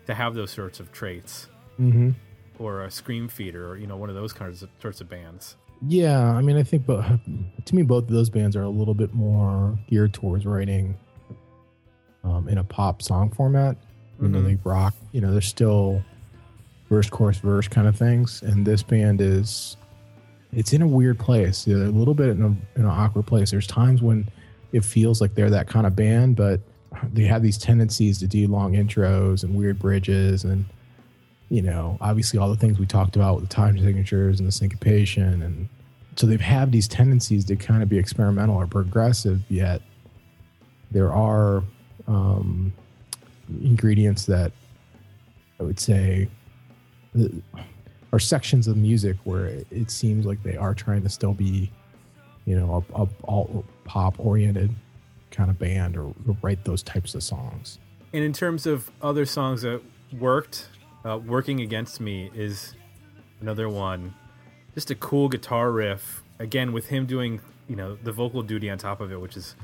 to 0.05 0.13
have 0.13 0.35
those 0.35 0.51
sorts 0.51 0.79
of 0.79 0.91
traits, 0.91 1.47
Mm-hmm. 1.79 2.11
or 2.59 2.83
a 2.83 2.87
Screamfeeder, 2.87 3.55
or 3.55 3.77
you 3.77 3.87
know, 3.87 3.97
one 3.97 4.09
of 4.09 4.15
those 4.15 4.33
kinds 4.33 4.63
of 4.63 4.69
sorts 4.81 5.01
of 5.01 5.09
bands. 5.09 5.55
Yeah, 5.85 6.31
I 6.31 6.41
mean, 6.41 6.57
I 6.57 6.63
think, 6.63 6.85
but 6.85 7.19
to 7.65 7.75
me, 7.75 7.83
both 7.83 8.05
of 8.05 8.09
those 8.09 8.29
bands 8.29 8.55
are 8.55 8.63
a 8.63 8.69
little 8.69 8.93
bit 8.93 9.13
more 9.13 9.77
geared 9.87 10.13
towards 10.13 10.45
writing 10.45 10.97
um, 12.23 12.47
in 12.47 12.57
a 12.57 12.63
pop 12.63 13.01
song 13.01 13.29
format. 13.29 13.77
You 14.19 14.29
know, 14.29 14.41
they 14.41 14.57
rock. 14.63 14.95
You 15.11 15.21
know, 15.21 15.31
they're 15.31 15.41
still 15.41 16.03
verse, 16.89 17.07
chorus, 17.07 17.37
verse 17.37 17.67
kind 17.67 17.87
of 17.87 17.95
things, 17.95 18.41
and 18.41 18.65
this 18.65 18.81
band 18.81 19.21
is. 19.21 19.77
It's 20.53 20.73
in 20.73 20.81
a 20.81 20.87
weird 20.87 21.19
place. 21.19 21.65
They're 21.65 21.75
a 21.75 21.89
little 21.89 22.13
bit 22.13 22.29
in, 22.29 22.41
a, 22.41 22.47
in 22.47 22.61
an 22.77 22.85
awkward 22.85 23.27
place. 23.27 23.51
There's 23.51 23.67
times 23.67 24.01
when 24.01 24.27
it 24.71 24.83
feels 24.83 25.19
like 25.19 25.35
they're 25.35 25.49
that 25.49 25.67
kind 25.67 25.85
of 25.85 25.95
band, 25.95 26.37
but 26.37 26.61
they 27.13 27.23
have 27.23 27.43
these 27.43 27.57
tendencies 27.57 28.17
to 28.19 28.27
do 28.27 28.47
long 28.47 28.73
intros 28.73 29.43
and 29.43 29.53
weird 29.55 29.77
bridges 29.77 30.45
and 30.45 30.65
you 31.49 31.61
know, 31.61 31.97
obviously 32.01 32.39
all 32.39 32.49
the 32.49 32.57
things 32.57 32.79
we 32.79 32.85
talked 32.85 33.15
about 33.15 33.35
with 33.35 33.49
the 33.49 33.53
time 33.53 33.77
signatures 33.77 34.39
and 34.39 34.47
the 34.47 34.51
syncopation. 34.51 35.41
And 35.41 35.69
so 36.15 36.27
they've 36.27 36.41
had 36.41 36.71
these 36.71 36.87
tendencies 36.87 37.45
to 37.45 37.55
kind 37.55 37.81
of 37.81 37.89
be 37.89 37.97
experimental 37.97 38.55
or 38.55 38.67
progressive, 38.67 39.41
yet 39.49 39.81
there 40.91 41.13
are 41.13 41.63
um, 42.07 42.73
ingredients 43.61 44.25
that 44.25 44.51
I 45.59 45.63
would 45.63 45.79
say 45.79 46.29
are 48.13 48.19
sections 48.19 48.67
of 48.67 48.77
music 48.77 49.17
where 49.23 49.45
it, 49.71 49.91
seems 49.91 50.25
like 50.25 50.41
they 50.43 50.55
are 50.55 50.73
trying 50.73 51.03
to 51.03 51.09
still 51.09 51.33
be, 51.33 51.71
you 52.45 52.57
know, 52.57 52.85
a, 52.95 53.01
a 53.03 53.07
alt 53.25 53.65
pop 53.83 54.19
oriented 54.19 54.73
kind 55.31 55.49
of 55.49 55.57
band 55.59 55.97
or 55.97 56.13
write 56.41 56.63
those 56.63 56.83
types 56.83 57.15
of 57.15 57.23
songs. 57.23 57.79
And 58.13 58.23
in 58.23 58.33
terms 58.33 58.65
of 58.65 58.91
other 59.01 59.25
songs 59.25 59.63
that 59.63 59.81
worked, 60.17 60.67
uh, 61.07 61.17
"Working 61.17 61.61
Against 61.61 61.99
Me" 61.99 62.29
is 62.35 62.73
another 63.41 63.69
one. 63.69 64.13
Just 64.73 64.91
a 64.91 64.95
cool 64.95 65.29
guitar 65.29 65.71
riff. 65.71 66.23
Again, 66.39 66.73
with 66.73 66.87
him 66.87 67.05
doing 67.05 67.39
you 67.67 67.75
know 67.75 67.97
the 68.03 68.11
vocal 68.11 68.43
duty 68.43 68.69
on 68.69 68.77
top 68.77 69.01
of 69.01 69.11
it, 69.11 69.19
which 69.19 69.37
is 69.37 69.55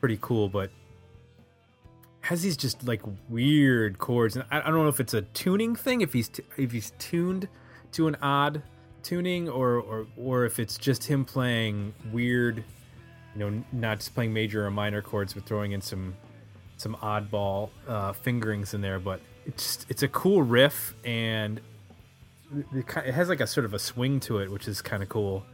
pretty 0.00 0.18
cool. 0.20 0.48
But 0.48 0.70
has 2.22 2.42
these 2.42 2.56
just 2.56 2.86
like 2.86 3.02
weird 3.28 3.98
chords, 3.98 4.36
and 4.36 4.44
I, 4.50 4.60
I 4.60 4.64
don't 4.70 4.82
know 4.82 4.88
if 4.88 5.00
it's 5.00 5.14
a 5.14 5.22
tuning 5.22 5.74
thing, 5.74 6.00
if 6.00 6.12
he's 6.12 6.28
t- 6.28 6.44
if 6.56 6.72
he's 6.72 6.92
tuned 6.98 7.48
to 7.92 8.06
an 8.06 8.16
odd 8.22 8.62
tuning, 9.02 9.48
or 9.48 9.76
or 9.76 10.06
or 10.16 10.44
if 10.44 10.58
it's 10.58 10.78
just 10.78 11.04
him 11.04 11.24
playing 11.24 11.94
weird. 12.12 12.64
You 13.34 13.50
know, 13.50 13.64
not 13.72 13.98
just 14.00 14.14
playing 14.14 14.34
major 14.34 14.66
or 14.66 14.70
minor 14.70 15.00
chords, 15.00 15.32
but 15.32 15.46
throwing 15.46 15.72
in 15.72 15.80
some 15.80 16.14
some 16.76 16.96
oddball 16.96 17.70
uh, 17.88 18.12
fingerings 18.12 18.74
in 18.74 18.82
there, 18.82 18.98
but 18.98 19.20
it's 19.46 19.84
it's 19.88 20.02
a 20.02 20.08
cool 20.08 20.42
riff 20.42 20.94
and 21.04 21.60
it, 22.74 22.84
it 22.96 23.14
has 23.14 23.28
like 23.28 23.40
a 23.40 23.46
sort 23.46 23.64
of 23.64 23.74
a 23.74 23.78
swing 23.78 24.20
to 24.20 24.38
it, 24.38 24.50
which 24.50 24.68
is 24.68 24.82
kind 24.82 25.02
of 25.02 25.08
cool. 25.08 25.44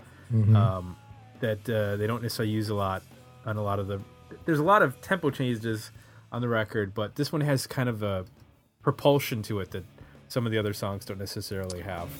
Um, 0.56 0.96
that 1.40 1.68
uh, 1.70 1.96
they 1.96 2.06
don't 2.06 2.22
necessarily 2.22 2.52
use 2.52 2.68
a 2.68 2.74
lot 2.74 3.02
on 3.46 3.56
a 3.56 3.62
lot 3.62 3.78
of 3.78 3.86
the. 3.86 4.00
There's 4.44 4.58
a 4.58 4.64
lot 4.64 4.82
of 4.82 5.00
tempo 5.00 5.30
changes 5.30 5.90
on 6.32 6.42
the 6.42 6.48
record, 6.48 6.92
but 6.94 7.14
this 7.14 7.32
one 7.32 7.40
has 7.40 7.66
kind 7.66 7.88
of 7.88 8.02
a 8.02 8.26
propulsion 8.82 9.42
to 9.44 9.60
it 9.60 9.70
that 9.70 9.84
some 10.28 10.44
of 10.44 10.52
the 10.52 10.58
other 10.58 10.72
songs 10.74 11.04
don't 11.04 11.18
necessarily 11.18 11.80
have. 11.80 12.10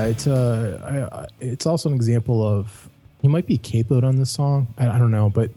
Yeah, 0.00 0.06
it's 0.06 0.26
uh, 0.26 1.08
I, 1.12 1.20
I, 1.20 1.26
it's 1.40 1.66
also 1.66 1.88
an 1.88 1.94
example 1.94 2.46
of 2.46 2.88
he 3.20 3.28
might 3.28 3.46
be 3.46 3.58
capoed 3.58 4.02
on 4.02 4.16
this 4.16 4.30
song. 4.30 4.68
I, 4.78 4.88
I 4.88 4.98
don't 4.98 5.10
know, 5.10 5.28
but 5.28 5.50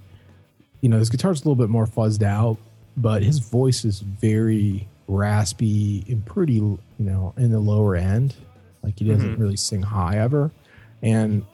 you 0.82 0.90
know, 0.90 1.00
his 1.00 1.10
guitar's 1.10 1.42
a 1.42 1.44
little 1.44 1.56
bit 1.56 1.70
more 1.70 1.88
fuzzed 1.88 2.24
out, 2.24 2.58
but 2.98 3.24
his 3.24 3.40
voice 3.40 3.86
is 3.86 4.00
very 4.02 4.88
raspy 5.08 6.04
and 6.10 6.26
pretty, 6.26 6.56
you 6.56 6.80
know, 7.00 7.34
in 7.38 7.52
the 7.52 7.60
lower 7.60 7.96
end. 7.96 8.36
Like 8.84 9.00
he 9.00 9.06
doesn't 9.06 9.40
really 9.40 9.56
sing 9.56 9.82
high 9.82 10.18
ever, 10.18 10.52
and 11.02 11.46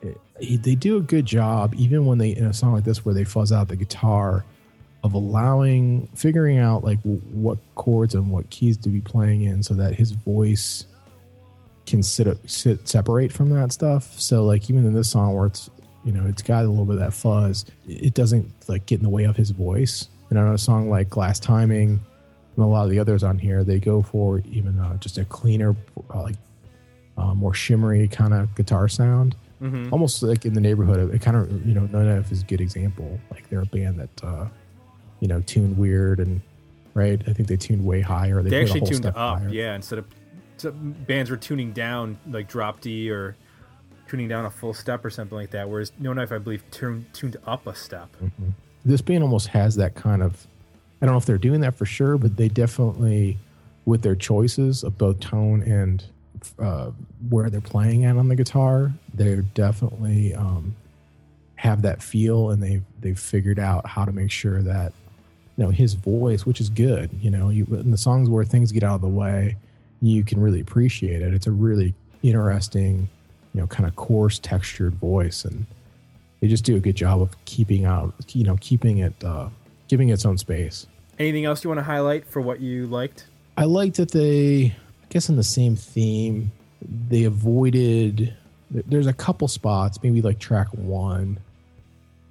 it, 0.00 0.18
he, 0.40 0.56
they 0.56 0.74
do 0.74 0.96
a 0.96 1.02
good 1.02 1.26
job, 1.26 1.74
even 1.76 2.06
when 2.06 2.16
they 2.16 2.30
in 2.30 2.46
a 2.46 2.54
song 2.54 2.72
like 2.72 2.84
this 2.84 3.04
where 3.04 3.14
they 3.14 3.24
fuzz 3.24 3.52
out 3.52 3.68
the 3.68 3.76
guitar, 3.76 4.44
of 5.02 5.12
allowing 5.12 6.08
figuring 6.14 6.56
out 6.56 6.84
like 6.84 7.02
w- 7.02 7.20
what 7.32 7.58
chords 7.74 8.14
and 8.14 8.30
what 8.30 8.48
keys 8.48 8.78
to 8.78 8.88
be 8.88 9.02
playing 9.02 9.42
in, 9.42 9.62
so 9.62 9.74
that 9.74 9.94
his 9.94 10.12
voice 10.12 10.86
can 11.86 12.02
sit, 12.02 12.26
sit 12.48 12.88
separate 12.88 13.32
from 13.32 13.50
that 13.50 13.72
stuff. 13.72 14.18
So 14.18 14.44
like 14.44 14.68
even 14.70 14.86
in 14.86 14.94
this 14.94 15.10
song 15.10 15.34
where 15.34 15.46
it's 15.46 15.70
you 16.04 16.12
know 16.12 16.26
it's 16.26 16.42
got 16.42 16.64
a 16.64 16.68
little 16.68 16.84
bit 16.84 16.94
of 16.94 17.00
that 17.00 17.12
fuzz, 17.14 17.64
it 17.88 18.14
doesn't 18.14 18.50
like 18.68 18.86
get 18.86 18.98
in 18.98 19.02
the 19.02 19.10
way 19.10 19.24
of 19.24 19.36
his 19.36 19.50
voice. 19.50 20.08
And 20.30 20.38
on 20.38 20.54
a 20.54 20.58
song 20.58 20.90
like 20.90 21.08
Glass 21.10 21.38
Timing 21.38 22.00
and 22.56 22.64
a 22.64 22.66
lot 22.66 22.84
of 22.84 22.90
the 22.90 22.98
others 22.98 23.22
on 23.22 23.38
here, 23.38 23.64
they 23.64 23.78
go 23.78 24.02
for 24.02 24.40
even 24.50 24.78
uh, 24.78 24.96
just 24.96 25.18
a 25.18 25.24
cleaner, 25.24 25.76
uh, 26.14 26.22
like 26.22 26.36
uh, 27.16 27.34
more 27.34 27.54
shimmery 27.54 28.08
kind 28.08 28.34
of 28.34 28.54
guitar 28.54 28.88
sound. 28.88 29.36
Almost 29.90 30.22
like 30.22 30.44
in 30.44 30.52
the 30.52 30.60
neighborhood 30.60 30.98
of 30.98 31.14
it 31.14 31.22
kind 31.22 31.36
of 31.36 31.66
you 31.66 31.72
know 31.72 31.88
No 31.90 32.02
Knife 32.02 32.30
is 32.30 32.42
a 32.42 32.44
good 32.44 32.60
example. 32.60 33.18
Like 33.30 33.48
they're 33.48 33.62
a 33.62 33.66
band 33.66 33.98
that 33.98 34.24
uh, 34.24 34.48
you 35.20 35.28
know 35.28 35.40
tuned 35.42 35.78
weird 35.78 36.20
and 36.20 36.42
right. 36.92 37.22
I 37.26 37.32
think 37.32 37.48
they 37.48 37.56
tuned 37.56 37.84
way 37.84 38.02
higher. 38.02 38.42
They 38.42 38.58
a 38.58 38.62
actually 38.62 38.82
tuned 38.82 39.06
up, 39.06 39.16
higher. 39.16 39.48
yeah. 39.48 39.74
Instead 39.74 40.00
of 40.00 40.06
bands 40.62 41.30
were 41.30 41.36
tuning 41.36 41.72
down, 41.72 42.18
like 42.28 42.48
drop 42.48 42.80
D 42.80 43.10
or 43.10 43.36
tuning 44.08 44.28
down 44.28 44.44
a 44.44 44.50
full 44.50 44.74
step 44.74 45.04
or 45.04 45.10
something 45.10 45.36
like 45.36 45.50
that. 45.50 45.68
Whereas 45.68 45.92
No 45.98 46.12
Knife, 46.12 46.32
I 46.32 46.38
believe, 46.38 46.62
tuned 46.70 47.06
tuned 47.12 47.36
up 47.46 47.66
a 47.66 47.74
step. 47.74 48.08
this 48.84 49.00
band 49.00 49.22
almost 49.22 49.48
has 49.48 49.76
that 49.76 49.94
kind 49.94 50.22
of 50.22 50.46
i 51.00 51.06
don't 51.06 51.14
know 51.14 51.18
if 51.18 51.26
they're 51.26 51.38
doing 51.38 51.60
that 51.60 51.74
for 51.74 51.86
sure 51.86 52.18
but 52.18 52.36
they 52.36 52.48
definitely 52.48 53.38
with 53.86 54.02
their 54.02 54.14
choices 54.14 54.82
of 54.82 54.96
both 54.98 55.20
tone 55.20 55.62
and 55.62 56.04
uh, 56.58 56.90
where 57.30 57.48
they're 57.48 57.60
playing 57.60 58.04
at 58.04 58.16
on 58.16 58.28
the 58.28 58.36
guitar 58.36 58.92
they're 59.14 59.42
definitely 59.42 60.34
um, 60.34 60.74
have 61.56 61.82
that 61.82 62.02
feel 62.02 62.50
and 62.50 62.62
they've 62.62 62.84
they've 63.00 63.18
figured 63.18 63.58
out 63.58 63.86
how 63.86 64.04
to 64.04 64.12
make 64.12 64.30
sure 64.30 64.62
that 64.62 64.92
you 65.56 65.64
know 65.64 65.70
his 65.70 65.94
voice 65.94 66.44
which 66.44 66.60
is 66.60 66.68
good 66.68 67.10
you 67.20 67.30
know 67.30 67.48
you 67.48 67.66
in 67.70 67.90
the 67.90 67.96
songs 67.96 68.28
where 68.28 68.44
things 68.44 68.72
get 68.72 68.82
out 68.82 68.96
of 68.96 69.00
the 69.00 69.08
way 69.08 69.56
you 70.12 70.24
can 70.24 70.40
really 70.40 70.60
appreciate 70.60 71.22
it 71.22 71.32
it's 71.34 71.46
a 71.46 71.52
really 71.52 71.94
interesting 72.22 73.08
you 73.52 73.60
know 73.60 73.66
kind 73.66 73.88
of 73.88 73.94
coarse 73.96 74.38
textured 74.38 74.94
voice 74.94 75.44
and 75.44 75.66
they 76.44 76.48
just 76.48 76.64
do 76.64 76.76
a 76.76 76.80
good 76.80 76.94
job 76.94 77.22
of 77.22 77.42
keeping 77.46 77.86
out, 77.86 78.12
you 78.34 78.44
know, 78.44 78.58
keeping 78.60 78.98
it, 78.98 79.14
uh, 79.24 79.48
giving 79.88 80.10
its 80.10 80.26
own 80.26 80.36
space. 80.36 80.86
Anything 81.18 81.46
else 81.46 81.64
you 81.64 81.70
want 81.70 81.78
to 81.78 81.84
highlight 81.84 82.26
for 82.26 82.42
what 82.42 82.60
you 82.60 82.86
liked? 82.86 83.24
I 83.56 83.64
liked 83.64 83.96
that 83.96 84.10
they, 84.10 84.66
I 84.66 85.06
guess, 85.08 85.30
in 85.30 85.36
the 85.36 85.42
same 85.42 85.74
theme, 85.74 86.52
they 87.08 87.24
avoided. 87.24 88.34
There's 88.70 89.06
a 89.06 89.14
couple 89.14 89.48
spots, 89.48 90.02
maybe 90.02 90.20
like 90.20 90.38
track 90.38 90.68
one, 90.72 91.38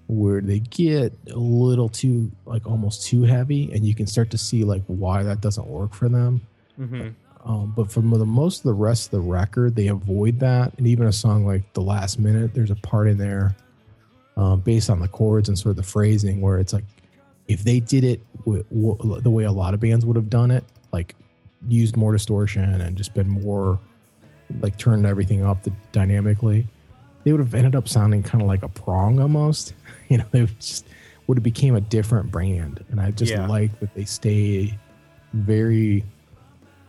where 0.05 0.41
they 0.41 0.59
get 0.59 1.17
a 1.31 1.39
little 1.39 1.89
too, 1.89 2.31
like 2.45 2.67
almost 2.67 3.07
too 3.07 3.23
heavy, 3.23 3.71
and 3.73 3.83
you 3.83 3.95
can 3.95 4.05
start 4.05 4.29
to 4.29 4.37
see 4.37 4.63
like 4.63 4.83
why 4.85 5.23
that 5.23 5.41
doesn't 5.41 5.65
work 5.65 5.95
for 5.95 6.07
them. 6.07 6.41
Mm-hmm. 6.79 7.09
Um, 7.45 7.73
but 7.75 7.91
for 7.91 8.01
the 8.01 8.25
most 8.25 8.59
of 8.59 8.63
the 8.63 8.73
rest 8.73 9.07
of 9.07 9.11
the 9.11 9.19
record, 9.21 9.75
they 9.75 9.87
avoid 9.87 10.39
that. 10.39 10.73
And 10.77 10.87
even 10.87 11.07
a 11.07 11.11
song 11.11 11.45
like 11.45 11.73
"The 11.73 11.81
Last 11.81 12.17
Minute," 12.19 12.53
there's 12.53 12.71
a 12.71 12.75
part 12.75 13.07
in 13.07 13.17
there 13.17 13.55
um, 14.37 14.61
based 14.61 14.89
on 14.89 14.99
the 14.99 15.07
chords 15.09 15.49
and 15.49 15.57
sort 15.59 15.71
of 15.71 15.75
the 15.77 15.83
phrasing 15.83 16.39
where 16.41 16.57
it's 16.59 16.71
like 16.73 16.85
if 17.49 17.63
they 17.63 17.79
did 17.81 18.03
it 18.05 18.21
w- 18.45 18.63
w- 18.69 19.19
the 19.21 19.29
way 19.29 19.43
a 19.43 19.51
lot 19.51 19.73
of 19.73 19.79
bands 19.81 20.05
would 20.05 20.15
have 20.15 20.29
done 20.29 20.51
it, 20.51 20.63
like 20.93 21.15
used 21.67 21.97
more 21.97 22.13
distortion 22.13 22.63
and 22.81 22.95
just 22.95 23.13
been 23.13 23.27
more 23.29 23.77
like 24.61 24.77
turned 24.77 25.05
everything 25.05 25.43
up 25.43 25.63
the, 25.63 25.71
dynamically, 25.91 26.65
they 27.23 27.31
would 27.31 27.39
have 27.41 27.53
ended 27.53 27.75
up 27.75 27.87
sounding 27.89 28.23
kind 28.23 28.41
of 28.41 28.47
like 28.47 28.63
a 28.63 28.69
prong 28.69 29.19
almost. 29.19 29.73
You 30.09 30.17
know, 30.19 30.25
they 30.31 30.45
just 30.59 30.85
would 31.25 31.37
have 31.37 31.43
became 31.43 31.75
a 31.75 31.81
different 31.81 32.29
brand. 32.29 32.83
And 32.91 32.99
I 33.01 33.09
just 33.11 33.31
Yeah. 33.31 33.47
like 33.47 33.79
that 33.79 33.93
they 33.95 34.03
stay 34.05 34.77
very 35.33 36.03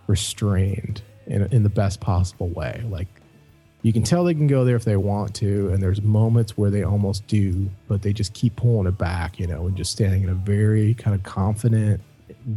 restrained 0.07 1.03
in, 1.27 1.43
in 1.53 1.63
the 1.63 1.69
best 1.69 2.01
possible 2.01 2.49
way. 2.49 2.83
Like 2.89 3.09
you 3.83 3.93
can 3.93 4.03
tell 4.03 4.25
they 4.25 4.35
can 4.35 4.47
go 4.47 4.65
there 4.65 4.77
if 4.77 4.85
they 4.85 4.97
want 4.97 5.35
to, 5.37 5.69
and 5.69 5.83
there's 5.83 6.01
moments 6.01 6.57
where 6.57 6.71
they 6.71 6.83
almost 6.83 7.27
do, 7.27 7.69
but 7.87 8.01
they 8.01 8.15
just 8.15 8.33
keep 8.33 8.57
pulling 8.57 8.87
it 8.87 8.97
back, 8.97 9.39
you 9.39 9.47
know, 9.47 9.67
and 9.67 9.77
just 9.77 9.93
standing 9.93 10.23
in 10.23 10.31
a 10.31 10.35
very 10.35 10.95
kind 10.95 11.15
of 11.15 11.23
confident, 11.23 12.01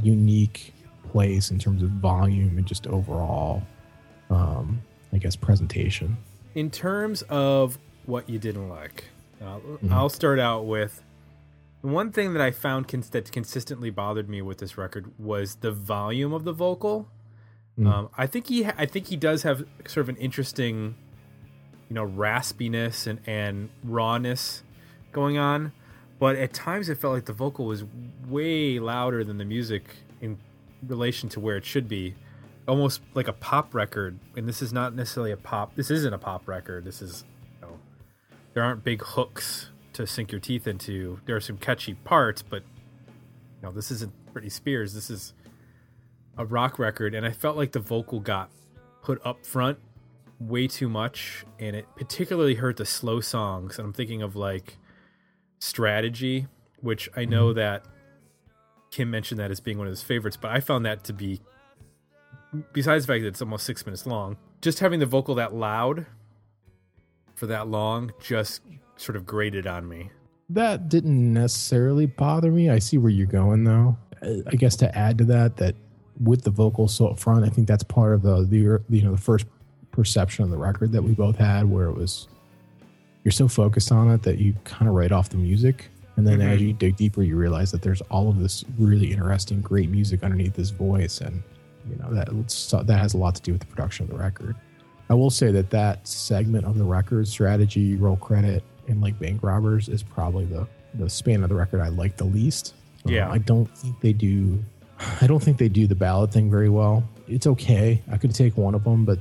unique 0.01 0.73
place 1.11 1.51
in 1.51 1.59
terms 1.59 1.83
of 1.83 1.89
volume 1.89 2.57
and 2.57 2.65
just 2.65 2.87
overall, 2.87 3.61
um, 4.29 4.81
I 5.11 5.17
guess, 5.17 5.35
presentation. 5.35 6.17
In 6.55 6.71
terms 6.71 7.23
of 7.23 7.77
what 8.05 8.29
you 8.29 8.39
didn't 8.39 8.69
like, 8.69 9.03
uh, 9.41 9.59
I'll 9.91 10.09
start 10.09 10.39
out 10.39 10.65
with 10.65 11.03
the 11.81 11.87
one 11.89 12.11
thing 12.11 12.33
that 12.33 12.41
I 12.41 12.51
found 12.51 12.87
cons- 12.87 13.09
that 13.09 13.31
consistently 13.31 13.89
bothered 13.89 14.29
me 14.29 14.41
with 14.41 14.59
this 14.59 14.77
record 14.77 15.11
was 15.19 15.55
the 15.55 15.71
volume 15.71 16.33
of 16.33 16.43
the 16.43 16.53
vocal. 16.53 17.09
Um, 17.85 18.09
I 18.17 18.25
think 18.25 18.47
he, 18.47 18.63
ha- 18.63 18.73
I 18.77 18.85
think 18.87 19.07
he 19.07 19.15
does 19.15 19.43
have 19.43 19.63
sort 19.87 20.05
of 20.05 20.09
an 20.09 20.15
interesting, 20.17 20.95
you 21.89 21.93
know, 21.93 22.07
raspiness 22.07 23.05
and 23.05 23.19
and 23.27 23.69
rawness 23.83 24.63
going 25.11 25.37
on, 25.37 25.71
but 26.19 26.35
at 26.35 26.53
times 26.53 26.89
it 26.89 26.97
felt 26.97 27.13
like 27.13 27.25
the 27.25 27.33
vocal 27.33 27.65
was 27.65 27.83
way 28.27 28.79
louder 28.79 29.23
than 29.23 29.37
the 29.37 29.45
music 29.45 29.83
in 30.21 30.37
relation 30.87 31.29
to 31.29 31.39
where 31.39 31.57
it 31.57 31.65
should 31.65 31.87
be. 31.87 32.15
Almost 32.67 33.01
like 33.13 33.27
a 33.27 33.33
pop 33.33 33.73
record 33.73 34.19
and 34.35 34.47
this 34.47 34.61
is 34.61 34.73
not 34.73 34.93
necessarily 34.93 35.31
a 35.31 35.37
pop 35.37 35.75
this 35.75 35.89
isn't 35.89 36.13
a 36.13 36.17
pop 36.17 36.49
record 36.49 36.83
this 36.83 37.01
is 37.01 37.23
you 37.55 37.67
know 37.67 37.79
there 38.53 38.61
aren't 38.61 38.83
big 38.83 39.01
hooks 39.01 39.69
to 39.93 40.05
sink 40.05 40.33
your 40.33 40.41
teeth 40.41 40.67
into. 40.67 41.21
There 41.25 41.35
are 41.37 41.39
some 41.39 41.57
catchy 41.57 41.93
parts 41.93 42.41
but 42.41 42.63
you 42.63 43.63
know 43.63 43.71
this 43.71 43.89
isn't 43.91 44.11
Britney 44.33 44.51
Spears 44.51 44.93
this 44.93 45.09
is 45.09 45.33
a 46.37 46.45
rock 46.45 46.79
record 46.79 47.15
and 47.15 47.25
I 47.25 47.31
felt 47.31 47.57
like 47.57 47.71
the 47.71 47.79
vocal 47.79 48.19
got 48.19 48.49
put 49.01 49.25
up 49.25 49.45
front 49.45 49.79
way 50.39 50.67
too 50.67 50.87
much 50.87 51.45
and 51.59 51.75
it 51.75 51.87
particularly 51.95 52.55
hurt 52.55 52.77
the 52.77 52.85
slow 52.85 53.19
songs 53.19 53.77
and 53.77 53.87
I'm 53.87 53.93
thinking 53.93 54.21
of 54.21 54.35
like 54.35 54.77
strategy 55.59 56.47
which 56.81 57.09
I 57.15 57.25
know 57.25 57.47
mm-hmm. 57.47 57.59
that 57.59 57.85
Kim 58.91 59.11
mentioned 59.11 59.39
that 59.39 59.51
as 59.51 59.59
being 59.59 59.77
one 59.77 59.87
of 59.87 59.91
his 59.91 60.03
favorites, 60.03 60.37
but 60.37 60.51
I 60.51 60.59
found 60.59 60.85
that 60.85 61.03
to 61.05 61.13
be, 61.13 61.41
besides 62.73 63.05
the 63.05 63.13
fact 63.13 63.23
that 63.23 63.29
it's 63.29 63.41
almost 63.41 63.65
six 63.65 63.85
minutes 63.85 64.05
long, 64.05 64.37
just 64.61 64.79
having 64.79 64.99
the 64.99 65.05
vocal 65.05 65.35
that 65.35 65.53
loud 65.53 66.05
for 67.35 67.47
that 67.47 67.67
long 67.67 68.11
just 68.21 68.61
sort 68.95 69.15
of 69.15 69.25
grated 69.25 69.67
on 69.67 69.87
me. 69.87 70.09
That 70.49 70.89
didn't 70.89 71.33
necessarily 71.33 72.05
bother 72.05 72.51
me. 72.51 72.69
I 72.69 72.79
see 72.79 72.97
where 72.97 73.11
you're 73.11 73.27
going 73.27 73.63
though. 73.63 73.97
I 74.23 74.41
I 74.47 74.55
guess 74.55 74.75
to 74.77 74.97
add 74.97 75.17
to 75.19 75.25
that, 75.25 75.57
that 75.57 75.75
with 76.21 76.43
the 76.43 76.49
vocals 76.49 76.93
so 76.93 77.07
up 77.07 77.19
front, 77.19 77.45
I 77.45 77.49
think 77.49 77.67
that's 77.67 77.83
part 77.83 78.13
of 78.13 78.21
the 78.21 78.43
the 78.43 78.81
you 78.89 79.01
know 79.03 79.11
the 79.11 79.21
first 79.21 79.45
perception 79.91 80.43
of 80.43 80.51
the 80.51 80.57
record 80.57 80.91
that 80.91 81.01
we 81.01 81.13
both 81.13 81.37
had, 81.37 81.69
where 81.69 81.85
it 81.87 81.95
was 81.95 82.27
you're 83.23 83.31
so 83.31 83.47
focused 83.47 83.91
on 83.91 84.09
it 84.11 84.23
that 84.23 84.37
you 84.37 84.55
kind 84.63 84.87
of 84.87 84.95
write 84.95 85.11
off 85.11 85.29
the 85.29 85.37
music, 85.37 85.89
and 86.15 86.25
then 86.25 86.41
as 86.41 86.61
you 86.61 86.73
dig 86.73 86.95
deeper, 86.95 87.23
you 87.23 87.35
realize 87.35 87.71
that 87.71 87.81
there's 87.81 88.01
all 88.09 88.29
of 88.29 88.39
this 88.39 88.63
really 88.79 89.11
interesting, 89.11 89.61
great 89.61 89.89
music 89.89 90.23
underneath 90.23 90.53
this 90.53 90.69
voice, 90.69 91.21
and 91.21 91.43
you 91.89 91.95
know 91.97 92.13
that 92.13 92.29
that 92.87 92.97
has 92.97 93.13
a 93.13 93.17
lot 93.17 93.35
to 93.35 93.41
do 93.41 93.51
with 93.51 93.61
the 93.61 93.67
production 93.67 94.05
of 94.05 94.11
the 94.11 94.17
record. 94.17 94.55
I 95.09 95.13
will 95.13 95.29
say 95.29 95.51
that 95.51 95.69
that 95.69 96.07
segment 96.07 96.65
of 96.65 96.77
the 96.77 96.83
record, 96.83 97.27
strategy, 97.27 97.95
roll 97.95 98.17
credit, 98.17 98.63
and 98.87 99.01
like 99.01 99.17
bank 99.19 99.41
robbers, 99.43 99.89
is 99.89 100.03
probably 100.03 100.45
the 100.45 100.67
the 100.95 101.09
span 101.09 101.43
of 101.43 101.49
the 101.49 101.55
record 101.55 101.81
I 101.81 101.89
like 101.89 102.17
the 102.17 102.25
least. 102.25 102.73
Um, 103.05 103.13
Yeah. 103.13 103.31
I 103.31 103.37
don't 103.37 103.65
think 103.77 103.99
they 104.01 104.13
do. 104.13 104.63
I 105.21 105.27
don't 105.27 105.41
think 105.41 105.57
they 105.57 105.69
do 105.69 105.87
the 105.87 105.95
ballad 105.95 106.31
thing 106.31 106.49
very 106.49 106.69
well. 106.69 107.07
It's 107.27 107.47
okay. 107.47 108.01
I 108.11 108.17
could 108.17 108.33
take 108.33 108.57
one 108.57 108.75
of 108.75 108.83
them, 108.83 109.05
but 109.05 109.19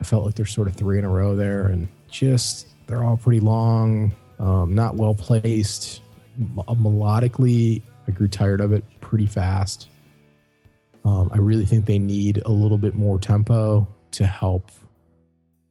I 0.00 0.04
felt 0.04 0.24
like 0.24 0.34
there's 0.34 0.52
sort 0.52 0.68
of 0.68 0.74
three 0.74 0.98
in 0.98 1.04
a 1.04 1.08
row 1.08 1.36
there, 1.36 1.66
and 1.66 1.88
just 2.08 2.68
they're 2.86 3.04
all 3.04 3.16
pretty 3.16 3.40
long, 3.40 4.12
um, 4.38 4.74
not 4.74 4.96
well 4.96 5.14
placed. 5.14 6.02
Melodically, 6.38 7.82
I 8.08 8.12
grew 8.12 8.28
tired 8.28 8.60
of 8.60 8.72
it 8.72 8.84
pretty 9.00 9.26
fast. 9.26 9.88
Um, 11.04 11.30
I 11.32 11.38
really 11.38 11.64
think 11.64 11.86
they 11.86 11.98
need 11.98 12.42
a 12.44 12.50
little 12.50 12.78
bit 12.78 12.94
more 12.94 13.18
tempo 13.18 13.86
to 14.12 14.26
help, 14.26 14.70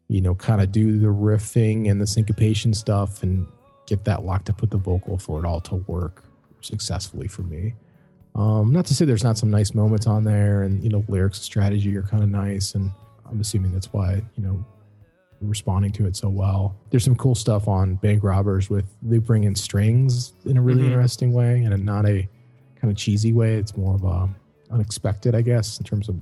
you 0.08 0.22
know, 0.22 0.36
kind 0.36 0.62
of 0.62 0.72
do 0.72 0.98
the 0.98 1.08
riffing 1.08 1.90
and 1.90 2.02
the 2.02 2.08
syncopation 2.08 2.74
stuff 2.74 3.22
and 3.22 3.48
get 3.86 4.06
that 4.06 4.24
locked 4.24 4.50
up 4.50 4.62
with 4.62 4.70
the 4.72 4.78
vocal 4.78 5.18
for 5.18 5.40
it 5.40 5.46
all 5.46 5.62
to 5.62 5.76
work 5.76 6.24
successfully 6.62 7.28
for 7.28 7.44
me. 7.44 7.74
Um, 8.36 8.72
not 8.72 8.86
to 8.88 8.96
say 8.96 9.06
there's 9.06 9.24
not 9.24 9.38
some 9.38 9.50
nice 9.52 9.74
moments 9.74 10.08
on 10.08 10.24
there, 10.24 10.64
and 10.64 10.84
you 10.84 10.90
know, 10.90 11.04
lyrics 11.08 11.40
and 11.40 11.44
strategy 11.46 11.96
are 11.98 12.04
kind 12.04 12.24
of 12.24 12.30
nice, 12.30 12.76
and 12.76 12.92
I'm 13.30 13.40
assuming 13.42 13.72
that's 13.74 13.92
why 13.92 14.22
you 14.36 14.44
know 14.44 14.64
responding 15.42 15.92
to 15.94 16.06
it 16.06 16.16
so 16.16 16.28
well. 16.30 16.76
There's 16.90 17.04
some 17.04 17.16
cool 17.16 17.36
stuff 17.36 17.68
on 17.68 17.96
Bank 17.96 18.24
Robbers 18.24 18.70
with 18.70 18.86
they 19.02 19.20
bring 19.20 19.46
in 19.46 19.56
strings 19.56 20.34
in 20.46 20.58
a 20.58 20.62
really 20.62 20.82
Mhm. 20.84 20.88
interesting 20.88 21.32
way 21.32 21.64
and 21.64 21.86
not 21.86 22.06
a 22.06 22.28
kind 22.76 22.92
of 22.92 22.98
cheesy 22.98 23.32
way. 23.32 23.56
It's 23.56 23.76
more 23.78 23.96
of 23.96 24.04
a 24.04 24.30
unexpected, 24.70 25.36
I 25.36 25.42
guess, 25.42 25.80
in 25.80 25.86
terms 25.86 26.10
of 26.10 26.22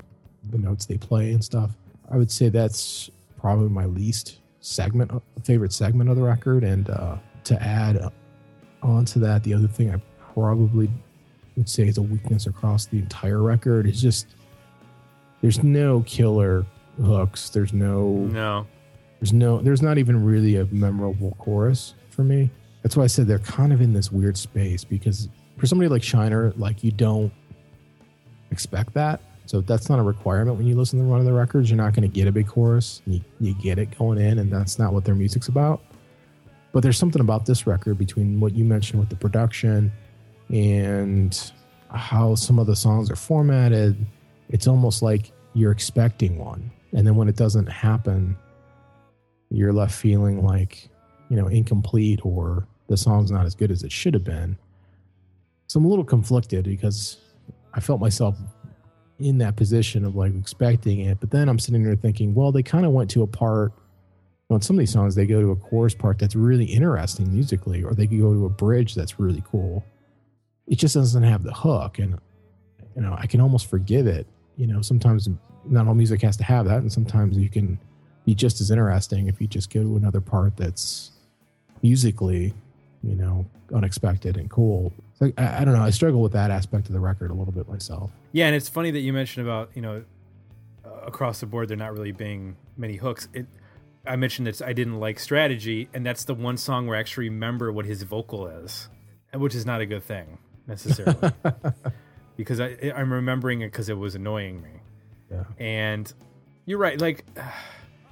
the 0.52 0.58
notes 0.60 0.86
they 0.86 0.98
play 0.98 1.34
and 1.34 1.44
stuff. 1.44 1.72
I 2.12 2.18
would 2.18 2.30
say 2.32 2.50
that's 2.50 3.10
probably 3.38 3.70
my 3.70 3.86
least 3.86 4.38
segment, 4.60 5.12
favorite 5.44 5.74
segment 5.74 6.10
of 6.12 6.16
the 6.16 6.22
record. 6.24 6.64
And 6.64 6.88
uh, 6.90 7.18
to 7.46 7.62
add 7.62 8.12
on 8.84 9.04
to 9.06 9.20
that, 9.20 9.44
the 9.44 9.54
other 9.56 9.68
thing 9.68 9.92
I 9.94 10.00
probably 10.34 10.90
would 11.58 11.68
say 11.70 11.88
is 11.88 11.98
a 11.98 12.02
weakness 12.02 12.48
across 12.48 12.86
the 12.86 12.98
entire 13.00 13.42
record 13.42 13.88
is 13.88 14.02
just 14.02 14.28
there's 15.42 15.64
no 15.64 16.02
killer 16.02 16.66
hooks. 17.04 17.50
There's 17.50 17.74
no 17.74 18.10
No. 18.32 18.66
there's 19.20 19.34
no 19.34 19.60
there's 19.62 19.82
not 19.82 19.98
even 19.98 20.24
really 20.24 20.58
a 20.58 20.66
memorable 20.66 21.36
chorus 21.40 21.96
for 22.10 22.24
me. 22.24 22.50
That's 22.84 22.96
why 22.96 23.04
I 23.04 23.08
said 23.08 23.28
they're 23.28 23.40
kind 23.40 23.74
of 23.74 23.82
in 23.82 23.92
this 23.94 24.12
weird 24.12 24.38
space 24.38 24.84
because 24.84 25.30
for 25.58 25.66
somebody 25.66 25.90
like 25.90 26.04
Shiner, 26.04 26.54
like 26.58 26.84
you 26.84 26.92
don't 26.92 27.32
expect 28.52 28.94
that. 28.94 29.20
So 29.46 29.62
that's 29.62 29.90
not 29.90 29.98
a 30.00 30.04
requirement 30.04 30.58
when 30.58 30.68
you 30.68 30.76
listen 30.76 31.00
to 31.00 31.06
one 31.06 31.20
of 31.20 31.26
the 31.26 31.34
records. 31.34 31.70
You're 31.70 31.78
not 31.78 31.94
going 31.94 32.10
to 32.10 32.14
get 32.14 32.28
a 32.28 32.32
big 32.32 32.48
chorus. 32.48 33.02
You, 33.08 33.22
you 33.40 33.54
get 33.56 33.80
it 33.80 33.98
going 33.98 34.20
in, 34.20 34.40
and 34.40 34.52
that's 34.52 34.78
not 34.78 34.92
what 34.94 35.06
their 35.06 35.16
music's 35.16 35.48
about. 35.48 35.82
But 36.74 36.84
there's 36.84 36.98
something 36.98 37.22
about 37.22 37.46
this 37.46 37.66
record 37.66 37.98
between 37.98 38.42
what 38.42 38.54
you 38.56 38.66
mentioned 38.66 39.00
with 39.00 39.08
the 39.10 39.16
production 39.16 39.92
and 40.50 41.52
how 41.90 42.36
some 42.36 42.60
of 42.60 42.68
the 42.68 42.76
songs 42.76 43.10
are 43.10 43.16
formatted. 43.16 43.98
It's 44.50 44.68
almost 44.68 45.02
like 45.02 45.32
you're 45.54 45.72
expecting 45.72 46.38
one. 46.38 46.72
And 46.94 47.06
then 47.06 47.16
when 47.16 47.28
it 47.28 47.36
doesn't 47.36 47.68
happen, 47.68 48.38
you're 49.50 49.74
left 49.74 49.94
feeling 49.94 50.46
like, 50.46 50.90
you 51.30 51.36
know, 51.36 51.48
incomplete 51.48 52.22
or 52.24 52.68
the 52.88 52.98
song's 52.98 53.32
not 53.32 53.46
as 53.46 53.56
good 53.56 53.72
as 53.72 53.84
it 53.84 53.92
should 53.92 54.14
have 54.14 54.24
been. 54.24 54.58
So 55.68 55.80
I'm 55.80 55.86
a 55.86 55.90
little 55.90 56.06
conflicted 56.06 56.66
because 56.66 57.18
I 57.74 57.80
felt 57.80 58.00
myself 58.00 58.38
in 59.20 59.38
that 59.40 59.56
position 59.56 60.06
of 60.06 60.16
like 60.16 60.34
expecting 60.36 61.02
it. 61.02 61.20
But 61.20 61.32
then 61.32 61.50
I'm 61.50 61.60
sitting 61.60 61.84
there 61.84 61.96
thinking, 61.96 62.34
well, 62.34 62.52
they 62.52 62.64
kind 62.64 62.86
of 62.86 62.92
went 62.92 63.10
to 63.12 63.24
a 63.24 63.28
part 63.28 63.74
on 64.50 64.62
some 64.62 64.78
of 64.78 64.80
these 64.80 64.92
songs, 64.92 65.14
they 65.16 65.26
go 65.26 65.42
to 65.42 65.52
a 65.52 65.56
chorus 65.58 65.94
part 65.94 66.20
that's 66.20 66.36
really 66.36 66.66
interesting 66.66 67.34
musically, 67.34 67.84
or 67.84 67.94
they 67.94 68.08
could 68.08 68.20
go 68.20 68.34
to 68.34 68.46
a 68.46 68.50
bridge 68.50 68.96
that's 68.96 69.20
really 69.20 69.44
cool. 69.46 69.84
It 70.68 70.76
just 70.76 70.96
doesn't 70.96 71.24
have 71.24 71.44
the 71.44 71.54
hook. 71.54 72.00
And, 72.00 72.20
you 72.96 73.02
know, 73.02 73.16
I 73.18 73.26
can 73.28 73.42
almost 73.42 73.70
forgive 73.70 74.08
it. 74.08 74.28
You 74.58 74.68
know, 74.68 74.82
sometimes 74.82 75.30
not 75.66 75.88
all 75.88 75.94
music 75.94 76.22
has 76.22 76.38
to 76.38 76.44
have 76.44 76.66
that. 76.66 76.80
And 76.80 76.92
sometimes 76.92 77.38
you 77.38 77.50
can 77.50 77.80
be 78.26 78.36
just 78.36 78.60
as 78.60 78.72
interesting 78.72 79.28
if 79.28 79.40
you 79.40 79.48
just 79.48 79.74
go 79.74 79.82
to 79.82 79.96
another 79.96 80.22
part 80.22 80.58
that's 80.58 81.12
musically 81.82 82.54
you 83.04 83.16
know, 83.16 83.46
unexpected 83.74 84.38
and 84.38 84.50
cool. 84.50 84.94
So 85.14 85.32
I, 85.38 85.62
I 85.62 85.66
don't 85.66 85.74
know. 85.74 85.82
I 85.82 85.90
struggle 85.90 86.22
with 86.22 86.34
that 86.34 86.52
aspect 86.52 86.88
of 86.88 86.94
the 86.94 87.00
record 87.00 87.32
a 87.32 87.34
little 87.34 87.54
bit 87.54 87.68
myself. 87.68 88.12
Yeah, 88.32 88.48
and 88.48 88.56
it's 88.56 88.70
funny 88.70 88.92
that 88.92 89.00
you 89.00 89.14
mentioned 89.14 89.48
about 89.48 89.72
you 89.74 89.82
know 89.82 90.04
uh, 90.86 90.90
across 91.06 91.40
the 91.40 91.46
board 91.46 91.70
there 91.70 91.78
not 91.78 91.94
really 91.94 92.12
being 92.12 92.56
many 92.76 92.98
hooks. 92.98 93.28
It 93.34 93.48
I 94.06 94.16
mentioned 94.16 94.48
that 94.48 94.62
I 94.62 94.74
didn't 94.74 95.00
like 95.00 95.20
strategy, 95.20 95.90
and 95.94 96.06
that's 96.06 96.24
the 96.24 96.34
one 96.34 96.58
song 96.58 96.88
where 96.88 96.98
I 96.98 97.00
actually 97.00 97.30
remember 97.30 97.72
what 97.72 97.86
his 97.86 98.04
vocal 98.04 98.48
is, 98.48 98.90
which 99.34 99.56
is 99.56 99.66
not 99.66 99.82
a 99.82 99.86
good 99.86 100.04
thing 100.04 100.38
necessarily, 100.68 101.32
because 102.38 102.60
I 102.60 102.78
I'm 102.96 103.12
remembering 103.12 103.62
it 103.62 103.72
because 103.72 103.90
it 103.90 103.98
was 103.98 104.16
annoying 104.16 104.62
me. 104.62 104.70
Yeah. 105.32 105.44
And 105.60 106.12
you're 106.66 106.80
right, 106.80 107.00
like. 107.00 107.26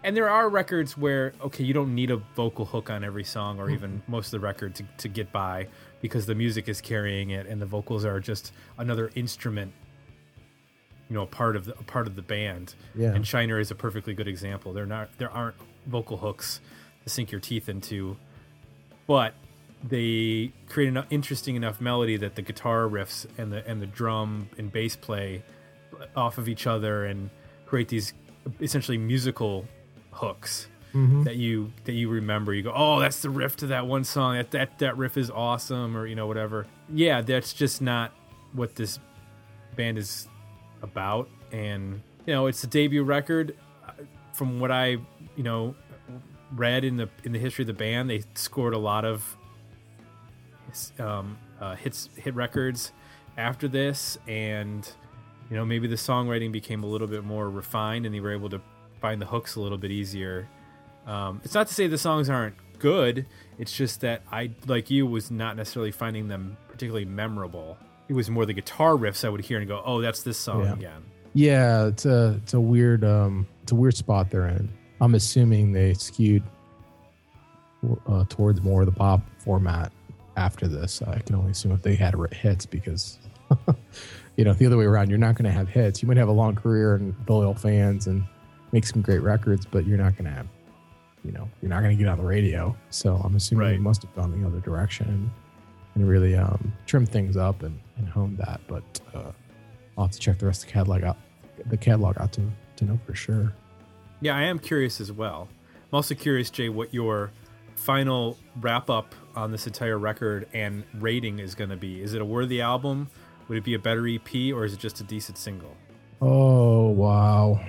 And 0.03 0.15
there 0.15 0.29
are 0.29 0.49
records 0.49 0.95
where 0.95 1.33
okay, 1.41 1.63
you 1.63 1.73
don't 1.73 1.95
need 1.95 2.11
a 2.11 2.17
vocal 2.35 2.63
hook 2.63 2.91
on 2.91 3.03
every 3.03 3.23
song 3.23 3.59
or 3.59 3.71
even 3.71 3.89
mm-hmm. 3.89 4.11
most 4.11 4.27
of 4.27 4.39
the 4.39 4.39
record 4.39 4.75
to, 4.75 4.83
to 4.99 5.07
get 5.07 5.31
by 5.31 5.67
because 5.99 6.27
the 6.27 6.35
music 6.35 6.69
is 6.69 6.79
carrying 6.79 7.31
it 7.31 7.47
and 7.47 7.59
the 7.59 7.65
vocals 7.65 8.05
are 8.05 8.19
just 8.19 8.53
another 8.77 9.09
instrument 9.15 9.73
you 11.09 11.15
know 11.15 11.23
a 11.23 11.27
part 11.27 11.55
of 11.55 11.65
the 11.65 11.73
a 11.73 11.83
part 11.83 12.07
of 12.07 12.15
the 12.15 12.21
band 12.21 12.75
Yeah. 12.95 13.13
and 13.13 13.25
shiner 13.25 13.59
is 13.59 13.71
a 13.71 13.75
perfectly 13.75 14.13
good 14.13 14.27
example 14.27 14.73
they're 14.73 14.85
not 14.85 15.09
there 15.17 15.31
aren't 15.31 15.55
vocal 15.87 16.17
hooks 16.17 16.61
to 17.03 17.09
sink 17.09 17.31
your 17.31 17.41
teeth 17.41 17.69
into 17.69 18.17
but 19.07 19.33
they 19.83 20.51
create 20.69 20.87
an 20.87 21.03
interesting 21.09 21.55
enough 21.55 21.79
melody 21.79 22.17
that 22.17 22.35
the 22.35 22.41
guitar 22.41 22.87
riffs 22.87 23.25
and 23.37 23.51
the 23.51 23.67
and 23.67 23.81
the 23.81 23.85
drum 23.85 24.49
and 24.57 24.71
bass 24.71 24.95
play 24.95 25.43
off 26.15 26.37
of 26.37 26.49
each 26.49 26.67
other 26.67 27.05
and 27.05 27.29
create 27.65 27.87
these 27.87 28.13
essentially 28.61 28.97
musical 28.97 29.65
hooks 30.11 30.67
mm-hmm. 30.93 31.23
that 31.23 31.35
you 31.35 31.71
that 31.85 31.93
you 31.93 32.09
remember. 32.09 32.53
You 32.53 32.63
go 32.63 32.73
oh 32.75 32.99
that's 32.99 33.21
the 33.21 33.29
riff 33.29 33.57
to 33.57 33.67
that 33.67 33.85
one 33.85 34.03
song. 34.03 34.35
That 34.35 34.51
that 34.51 34.79
that 34.79 34.97
riff 34.97 35.17
is 35.17 35.29
awesome 35.29 35.95
or 35.95 36.07
you 36.07 36.15
know 36.15 36.27
whatever. 36.27 36.65
Yeah 36.93 37.21
that's 37.21 37.53
just 37.53 37.81
not 37.81 38.11
what 38.53 38.75
this 38.75 38.99
band 39.75 39.97
is 39.97 40.27
about. 40.81 41.29
And 41.51 42.01
you 42.25 42.33
know 42.33 42.47
it's 42.47 42.63
a 42.63 42.67
debut 42.67 43.03
record. 43.03 43.55
From 44.33 44.59
what 44.59 44.69
i 44.69 44.97
you 45.37 45.43
know 45.43 45.75
read 46.53 46.83
in 46.83 46.97
the 46.97 47.09
in 47.23 47.31
the 47.31 47.39
history 47.39 47.63
of 47.63 47.67
the 47.67 47.73
band 47.73 48.09
they 48.09 48.21
scored 48.33 48.73
a 48.73 48.77
lot 48.77 49.05
of 49.05 49.37
um, 50.99 51.37
uh, 51.59 51.75
hits 51.75 52.09
hit 52.15 52.33
records 52.35 52.91
after 53.37 53.67
this. 53.67 54.17
And 54.27 54.87
you 55.49 55.55
know 55.55 55.65
maybe 55.65 55.87
the 55.87 55.95
songwriting 55.95 56.51
became 56.51 56.83
a 56.83 56.87
little 56.87 57.07
bit 57.07 57.23
more 57.23 57.49
refined 57.49 58.05
and 58.05 58.13
they 58.15 58.19
were 58.19 58.33
able 58.33 58.49
to 58.49 58.61
find 59.01 59.21
the 59.21 59.25
hooks 59.25 59.55
a 59.55 59.61
little 59.61 59.77
bit 59.77 59.91
easier. 59.91 60.47
Um, 61.05 61.41
it's 61.43 61.53
not 61.53 61.67
to 61.67 61.73
say 61.73 61.87
the 61.87 61.97
songs 61.97 62.29
aren't 62.29 62.55
good. 62.79 63.25
It's 63.57 63.71
just 63.75 64.01
that 64.01 64.21
i 64.31 64.51
like 64.65 64.89
you 64.89 65.05
was 65.07 65.31
not 65.31 65.55
necessarily 65.55 65.91
finding 65.91 66.27
them 66.27 66.57
particularly 66.67 67.05
memorable. 67.05 67.77
It 68.09 68.13
was 68.13 68.29
more 68.29 68.45
the 68.45 68.53
guitar 68.53 68.91
riffs 68.95 69.23
i 69.25 69.29
would 69.29 69.41
hear 69.41 69.59
and 69.59 69.67
go 69.67 69.81
oh 69.85 70.01
that's 70.01 70.23
this 70.23 70.37
song 70.37 70.63
Yeah. 70.65 70.73
again. 70.73 71.03
Yeah, 71.37 71.87
it's 71.87 72.05
a 72.05 72.39
it's 72.43 72.53
a 72.53 72.59
weird 72.59 73.03
um 73.03 73.45
it's 73.63 73.71
a 73.71 73.75
weird 73.75 73.95
spot 73.95 74.29
they're 74.31 74.47
in. 74.47 74.69
I'm 75.01 75.13
assuming 75.15 75.73
they 75.73 75.93
skewed 75.93 76.43
uh, 78.07 78.25
towards 78.29 78.61
more 78.61 78.81
of 78.81 78.85
the 78.87 78.91
pop 78.91 79.21
format 79.39 79.91
after 80.35 80.67
this. 80.67 81.01
I 81.01 81.19
can 81.19 81.35
only 81.35 81.51
assume 81.51 81.71
if 81.71 81.81
they 81.81 81.95
had 81.95 82.15
hits 82.31 82.65
because 82.65 83.19
you 84.35 84.43
know 84.43 84.53
the 84.53 84.65
other 84.65 84.77
way 84.77 84.85
around, 84.85 85.09
you're 85.09 85.19
not 85.19 85.35
going 85.35 85.45
to 85.45 85.51
have 85.51 85.69
hits. 85.69 86.01
You 86.01 86.07
might 86.07 86.17
have 86.17 86.27
a 86.27 86.33
long 86.33 86.55
career 86.55 86.95
and 86.95 87.15
loyal 87.27 87.53
fans 87.53 88.07
and 88.07 88.23
make 88.71 88.85
some 88.85 89.01
great 89.01 89.21
records, 89.21 89.65
but 89.65 89.85
you're 89.85 89.97
not 89.97 90.13
going 90.17 90.25
to 90.25 90.31
have 90.31 90.47
you 91.23 91.31
know 91.31 91.49
you're 91.61 91.69
not 91.69 91.81
going 91.81 91.97
to 91.97 92.01
get 92.01 92.09
on 92.09 92.17
the 92.17 92.23
radio. 92.23 92.75
So 92.89 93.15
I'm 93.23 93.35
assuming 93.35 93.67
they 93.67 93.77
must 93.77 94.03
have 94.03 94.15
gone 94.15 94.39
the 94.39 94.47
other 94.47 94.59
direction 94.59 95.07
and, 95.07 95.31
and 95.95 96.07
really 96.07 96.35
um, 96.35 96.73
trimmed 96.85 97.09
things 97.09 97.35
up 97.35 97.63
and, 97.63 97.79
and 97.97 98.07
honed 98.07 98.37
that. 98.37 98.61
But 98.67 98.83
uh, 99.13 99.31
I'll 99.97 100.05
have 100.05 100.11
to 100.11 100.19
check 100.19 100.39
the 100.39 100.45
rest 100.45 100.63
of 100.63 100.67
the 100.67 100.73
catalog 100.73 101.03
out. 101.03 101.17
The 101.65 101.77
catalog 101.77 102.17
out 102.19 102.31
to 102.33 102.41
to 102.77 102.85
know 102.85 102.99
for 103.05 103.15
sure. 103.15 103.53
Yeah, 104.21 104.35
I 104.35 104.43
am 104.43 104.59
curious 104.59 105.01
as 105.01 105.11
well. 105.11 105.47
I'm 105.91 105.97
also 105.97 106.15
curious, 106.15 106.49
Jay, 106.49 106.69
what 106.69 106.93
your 106.93 107.31
final 107.75 108.37
wrap 108.61 108.89
up 108.89 109.13
on 109.35 109.51
this 109.51 109.67
entire 109.67 109.99
record 109.99 110.47
and 110.53 110.83
rating 110.95 111.39
is 111.39 111.55
going 111.55 111.69
to 111.69 111.75
be. 111.75 112.01
Is 112.01 112.13
it 112.13 112.21
a 112.21 112.25
worthy 112.25 112.61
album? 112.61 113.09
Would 113.47 113.57
it 113.57 113.63
be 113.63 113.73
a 113.75 113.79
better 113.79 114.07
EP 114.07 114.53
or 114.53 114.65
is 114.65 114.73
it 114.73 114.79
just 114.79 114.99
a 115.01 115.03
decent 115.03 115.37
single? 115.37 115.75
Oh 116.21 116.87
wow, 116.89 117.59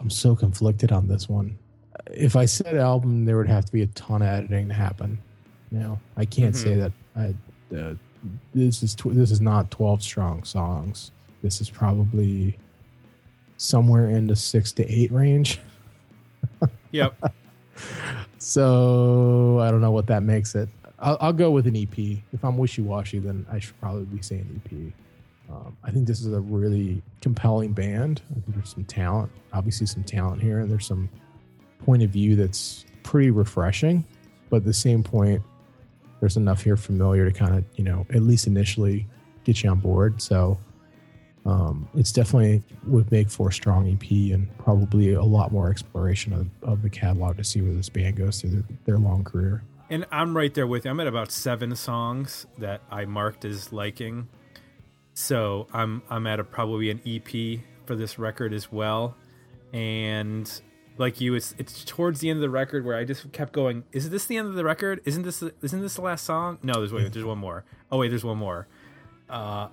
I'm 0.00 0.10
so 0.10 0.34
conflicted 0.34 0.90
on 0.90 1.06
this 1.06 1.28
one. 1.28 1.58
If 2.10 2.34
I 2.34 2.46
said 2.46 2.76
album, 2.76 3.24
there 3.24 3.36
would 3.36 3.48
have 3.48 3.64
to 3.66 3.72
be 3.72 3.82
a 3.82 3.86
ton 3.88 4.22
of 4.22 4.28
editing 4.28 4.68
to 4.68 4.74
happen. 4.74 5.18
You 5.70 5.78
know, 5.78 6.00
I 6.16 6.24
can't 6.24 6.56
say 6.56 6.74
that. 6.74 6.92
I, 7.14 7.34
uh, 7.76 7.94
this 8.54 8.82
is 8.82 8.94
tw- 8.94 9.14
this 9.14 9.30
is 9.30 9.40
not 9.40 9.70
12 9.70 10.02
strong 10.02 10.44
songs. 10.44 11.12
This 11.42 11.60
is 11.60 11.70
probably 11.70 12.58
somewhere 13.56 14.08
in 14.08 14.26
the 14.26 14.36
six 14.36 14.72
to 14.72 14.90
eight 14.90 15.12
range. 15.12 15.60
Yep. 16.90 17.14
So 18.42 19.60
I 19.60 19.70
don't 19.70 19.80
know 19.80 19.92
what 19.92 20.08
that 20.08 20.24
makes 20.24 20.56
it. 20.56 20.68
I'll, 20.98 21.16
I'll 21.20 21.32
go 21.32 21.52
with 21.52 21.68
an 21.68 21.76
EP. 21.76 21.96
If 22.32 22.42
I'm 22.44 22.58
wishy 22.58 22.82
washy, 22.82 23.20
then 23.20 23.46
I 23.48 23.60
should 23.60 23.78
probably 23.78 24.04
be 24.04 24.20
saying 24.20 24.60
EP. 24.64 24.92
Um, 25.48 25.76
I 25.84 25.92
think 25.92 26.08
this 26.08 26.20
is 26.20 26.32
a 26.32 26.40
really 26.40 27.02
compelling 27.20 27.72
band. 27.72 28.20
I 28.32 28.40
think 28.40 28.56
there's 28.56 28.70
some 28.70 28.84
talent, 28.84 29.30
obviously 29.52 29.86
some 29.86 30.02
talent 30.02 30.42
here, 30.42 30.58
and 30.58 30.68
there's 30.68 30.88
some 30.88 31.08
point 31.84 32.02
of 32.02 32.10
view 32.10 32.34
that's 32.34 32.84
pretty 33.04 33.30
refreshing. 33.30 34.04
But 34.50 34.56
at 34.56 34.64
the 34.64 34.74
same 34.74 35.04
point, 35.04 35.40
there's 36.18 36.36
enough 36.36 36.64
here 36.64 36.76
familiar 36.76 37.30
to 37.30 37.32
kind 37.32 37.54
of, 37.54 37.64
you 37.76 37.84
know, 37.84 38.04
at 38.10 38.22
least 38.22 38.48
initially 38.48 39.06
get 39.44 39.62
you 39.62 39.70
on 39.70 39.78
board. 39.78 40.20
So 40.20 40.58
um, 41.44 41.88
it's 41.94 42.12
definitely 42.12 42.62
would 42.86 43.10
make 43.10 43.30
for 43.30 43.48
a 43.48 43.52
strong 43.52 43.90
EP 43.90 44.32
and 44.32 44.46
probably 44.58 45.12
a 45.14 45.22
lot 45.22 45.50
more 45.50 45.70
exploration 45.70 46.32
of, 46.32 46.48
of 46.62 46.82
the 46.82 46.90
catalog 46.90 47.36
to 47.38 47.44
see 47.44 47.60
where 47.60 47.74
this 47.74 47.88
band 47.88 48.16
goes 48.16 48.40
through 48.40 48.50
their, 48.50 48.64
their 48.84 48.98
long 48.98 49.24
career. 49.24 49.62
And 49.90 50.06
I'm 50.10 50.36
right 50.36 50.54
there 50.54 50.66
with 50.66 50.84
you. 50.84 50.90
I'm 50.90 51.00
at 51.00 51.06
about 51.06 51.30
seven 51.32 51.74
songs 51.74 52.46
that 52.58 52.80
I 52.90 53.04
marked 53.04 53.44
as 53.44 53.72
liking. 53.72 54.28
So 55.14 55.66
I'm 55.72 56.02
I'm 56.08 56.26
at 56.26 56.40
a 56.40 56.44
probably 56.44 56.90
an 56.90 57.00
EP 57.04 57.60
for 57.86 57.96
this 57.96 58.18
record 58.18 58.54
as 58.54 58.72
well. 58.72 59.16
And 59.72 60.50
like 60.96 61.20
you, 61.20 61.34
it's 61.34 61.54
it's 61.58 61.84
towards 61.84 62.20
the 62.20 62.30
end 62.30 62.38
of 62.38 62.42
the 62.42 62.50
record 62.50 62.86
where 62.86 62.96
I 62.96 63.04
just 63.04 63.30
kept 63.32 63.52
going. 63.52 63.84
Is 63.92 64.08
this 64.08 64.24
the 64.26 64.36
end 64.36 64.48
of 64.48 64.54
the 64.54 64.64
record? 64.64 65.00
Isn't 65.04 65.24
this 65.24 65.42
isn't 65.42 65.80
this 65.82 65.94
the 65.94 66.02
last 66.02 66.24
song? 66.24 66.58
No, 66.62 66.74
there's 66.74 66.92
wait, 66.92 67.12
there's 67.12 67.24
one 67.24 67.38
more. 67.38 67.64
Oh 67.90 67.98
wait, 67.98 68.08
there's 68.08 68.24
one 68.24 68.38
more. 68.38 68.68
Uh, 69.28 69.68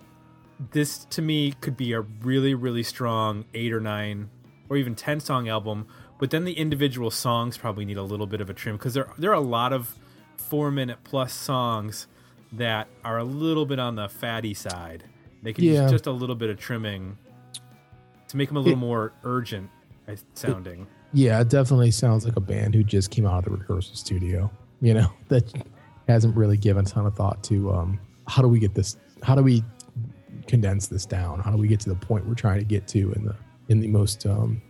this 0.71 1.05
to 1.05 1.21
me 1.21 1.53
could 1.61 1.77
be 1.77 1.93
a 1.93 2.01
really 2.01 2.53
really 2.53 2.83
strong 2.83 3.45
eight 3.53 3.71
or 3.71 3.79
nine 3.79 4.29
or 4.69 4.75
even 4.77 4.93
10 4.95 5.19
song 5.21 5.47
album 5.47 5.87
but 6.19 6.31
then 6.31 6.43
the 6.43 6.53
individual 6.53 7.09
songs 7.09 7.57
probably 7.57 7.85
need 7.85 7.97
a 7.97 8.03
little 8.03 8.27
bit 8.27 8.41
of 8.41 8.49
a 8.49 8.53
trim 8.53 8.75
because 8.75 8.93
there 8.93 9.07
there 9.17 9.31
are 9.31 9.35
a 9.35 9.39
lot 9.39 9.71
of 9.71 9.95
four 10.37 10.69
minute 10.71 10.97
plus 11.03 11.33
songs 11.33 12.07
that 12.51 12.87
are 13.05 13.17
a 13.17 13.23
little 13.23 13.65
bit 13.65 13.79
on 13.79 13.95
the 13.95 14.09
fatty 14.09 14.53
side 14.53 15.03
they 15.43 15.53
can 15.53 15.63
Yeah. 15.63 15.83
use 15.83 15.91
just 15.91 16.07
a 16.07 16.11
little 16.11 16.35
bit 16.35 16.49
of 16.49 16.57
trimming 16.59 17.17
to 18.27 18.37
make 18.37 18.49
them 18.49 18.57
a 18.57 18.61
little 18.61 18.77
more 18.79 19.13
urgent 19.23 19.69
sounding 20.33 20.87
Yeah, 21.13 21.39
it 21.41 21.49
definitely 21.49 21.91
sounds 21.91 22.25
like 22.25 22.35
a 22.35 22.41
band 22.41 22.75
who 22.75 22.83
just 22.83 23.09
came 23.11 23.25
out 23.25 23.39
of 23.39 23.45
the 23.45 23.51
rehearsal 23.51 23.95
studio. 23.95 24.51
You 24.81 24.93
know, 24.95 25.11
that 25.29 25.51
hasn't 26.07 26.35
really 26.35 26.57
given 26.57 26.85
a 26.85 26.89
ton 26.89 27.05
of 27.05 27.15
thought 27.15 27.43
to 27.45 27.71
um, 27.71 27.99
how 28.27 28.41
do 28.41 28.47
we 28.47 28.59
get 28.59 28.73
this? 28.75 28.97
How 29.23 29.33
do 29.35 29.41
we 29.43 29.63
condense 30.49 30.87
this 30.87 31.05
down? 31.05 31.39
How 31.39 31.51
do 31.51 31.57
we 31.57 31.67
get 31.67 31.79
to 31.81 31.89
the 31.89 31.95
point 31.95 32.27
we're 32.27 32.33
trying 32.35 32.59
to 32.59 32.65
get 32.65 32.87
to 32.89 33.11
in 33.13 33.23
the 33.25 33.35
in 33.69 33.79
the 33.79 33.87
most 33.87 34.25
um, 34.25 34.61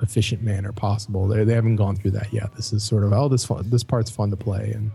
efficient 0.00 0.42
manner 0.42 0.72
possible? 0.72 1.28
They 1.28 1.44
they 1.44 1.54
haven't 1.54 1.76
gone 1.76 1.96
through 1.96 2.12
that 2.12 2.32
yet. 2.32 2.54
This 2.56 2.72
is 2.72 2.82
sort 2.82 3.04
of 3.04 3.12
oh 3.12 3.28
this 3.28 3.44
fun, 3.44 3.68
this 3.70 3.84
part's 3.84 4.10
fun 4.10 4.30
to 4.30 4.36
play 4.36 4.72
and 4.74 4.90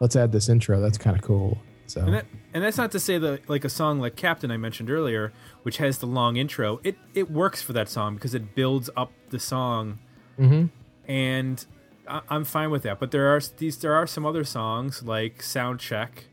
let's 0.00 0.16
add 0.16 0.32
this 0.32 0.48
intro. 0.48 0.80
That's 0.80 0.98
kind 0.98 1.16
of 1.16 1.22
cool. 1.22 1.58
So 1.86 2.02
And 2.02 2.14
that 2.14 2.26
and 2.54 2.62
that's 2.62 2.76
not 2.76 2.90
to 2.92 3.00
say 3.00 3.18
that 3.18 3.48
like 3.48 3.64
a 3.64 3.68
song 3.68 3.98
like 4.00 4.16
Captain 4.16 4.50
I 4.50 4.56
mentioned 4.56 4.90
earlier, 4.90 5.32
which 5.62 5.78
has 5.78 5.98
the 5.98 6.06
long 6.06 6.36
intro, 6.36 6.80
it 6.84 6.96
it 7.14 7.30
works 7.30 7.62
for 7.62 7.72
that 7.72 7.88
song 7.88 8.14
because 8.14 8.34
it 8.34 8.54
builds 8.54 8.90
up 8.96 9.12
the 9.30 9.38
song, 9.40 9.98
Mhm. 10.38 10.70
and 11.08 11.64
I, 12.08 12.20
I'm 12.28 12.44
fine 12.44 12.70
with 12.70 12.82
that. 12.84 12.98
But 13.00 13.10
there 13.10 13.34
are 13.34 13.40
these 13.58 13.78
there 13.78 13.94
are 13.94 14.06
some 14.06 14.24
other 14.26 14.44
songs 14.44 15.02
like 15.02 15.42
Sound 15.42 15.80
Check, 15.80 16.26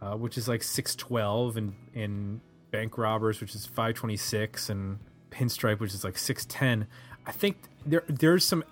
uh, 0.00 0.14
which 0.14 0.36
is 0.38 0.48
like 0.48 0.62
six 0.62 0.94
twelve, 0.94 1.56
and 1.56 1.74
and 1.94 2.40
Bank 2.70 2.98
Robbers, 2.98 3.40
which 3.40 3.54
is 3.54 3.66
five 3.66 3.94
twenty 3.94 4.16
six, 4.16 4.68
and 4.68 4.98
Pinstripe, 5.30 5.80
which 5.80 5.94
is 5.94 6.04
like 6.04 6.18
six 6.18 6.44
ten. 6.46 6.86
I 7.26 7.32
think 7.32 7.56
there 7.84 8.04
there's 8.08 8.44
some 8.44 8.64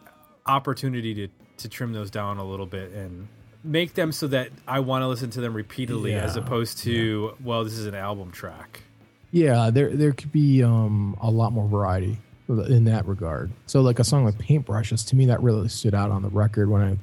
opportunity 0.47 1.15
to 1.15 1.29
to 1.59 1.69
trim 1.69 1.93
those 1.93 2.11
down 2.11 2.39
a 2.39 2.45
little 2.45 2.67
bit 2.67 2.93
and 2.93 3.29
make 3.63 3.95
them 3.95 4.13
so 4.13 4.27
that 4.29 4.51
I 4.69 4.81
want 4.81 5.03
to 5.03 5.09
listen 5.09 5.31
to 5.31 5.41
them 5.41 5.55
repeatedly 5.55 6.15
as 6.15 6.37
opposed 6.37 6.79
to 6.79 7.35
well 7.43 7.65
this 7.65 7.75
is 7.75 7.87
an 7.87 7.95
album 7.95 8.31
track. 8.31 8.83
Yeah, 9.31 9.71
there 9.71 9.91
there 9.91 10.13
could 10.13 10.33
be 10.33 10.63
um, 10.63 11.17
a 11.21 11.31
lot 11.31 11.53
more 11.53 11.67
variety 11.67 12.19
in 12.49 12.85
that 12.85 13.07
regard. 13.07 13.51
So 13.67 13.81
like 13.81 13.99
a 13.99 14.05
song 14.05 14.25
like 14.25 14.35
Paintbrushes, 14.35 15.07
to 15.09 15.17
me 15.17 15.27
that 15.27 15.43
really 15.43 15.69
stood 15.69 15.95
out 15.95 16.11
on 16.11 16.23
the 16.23 16.29
record 16.29 16.69
when 16.69 16.83
I 16.83 16.99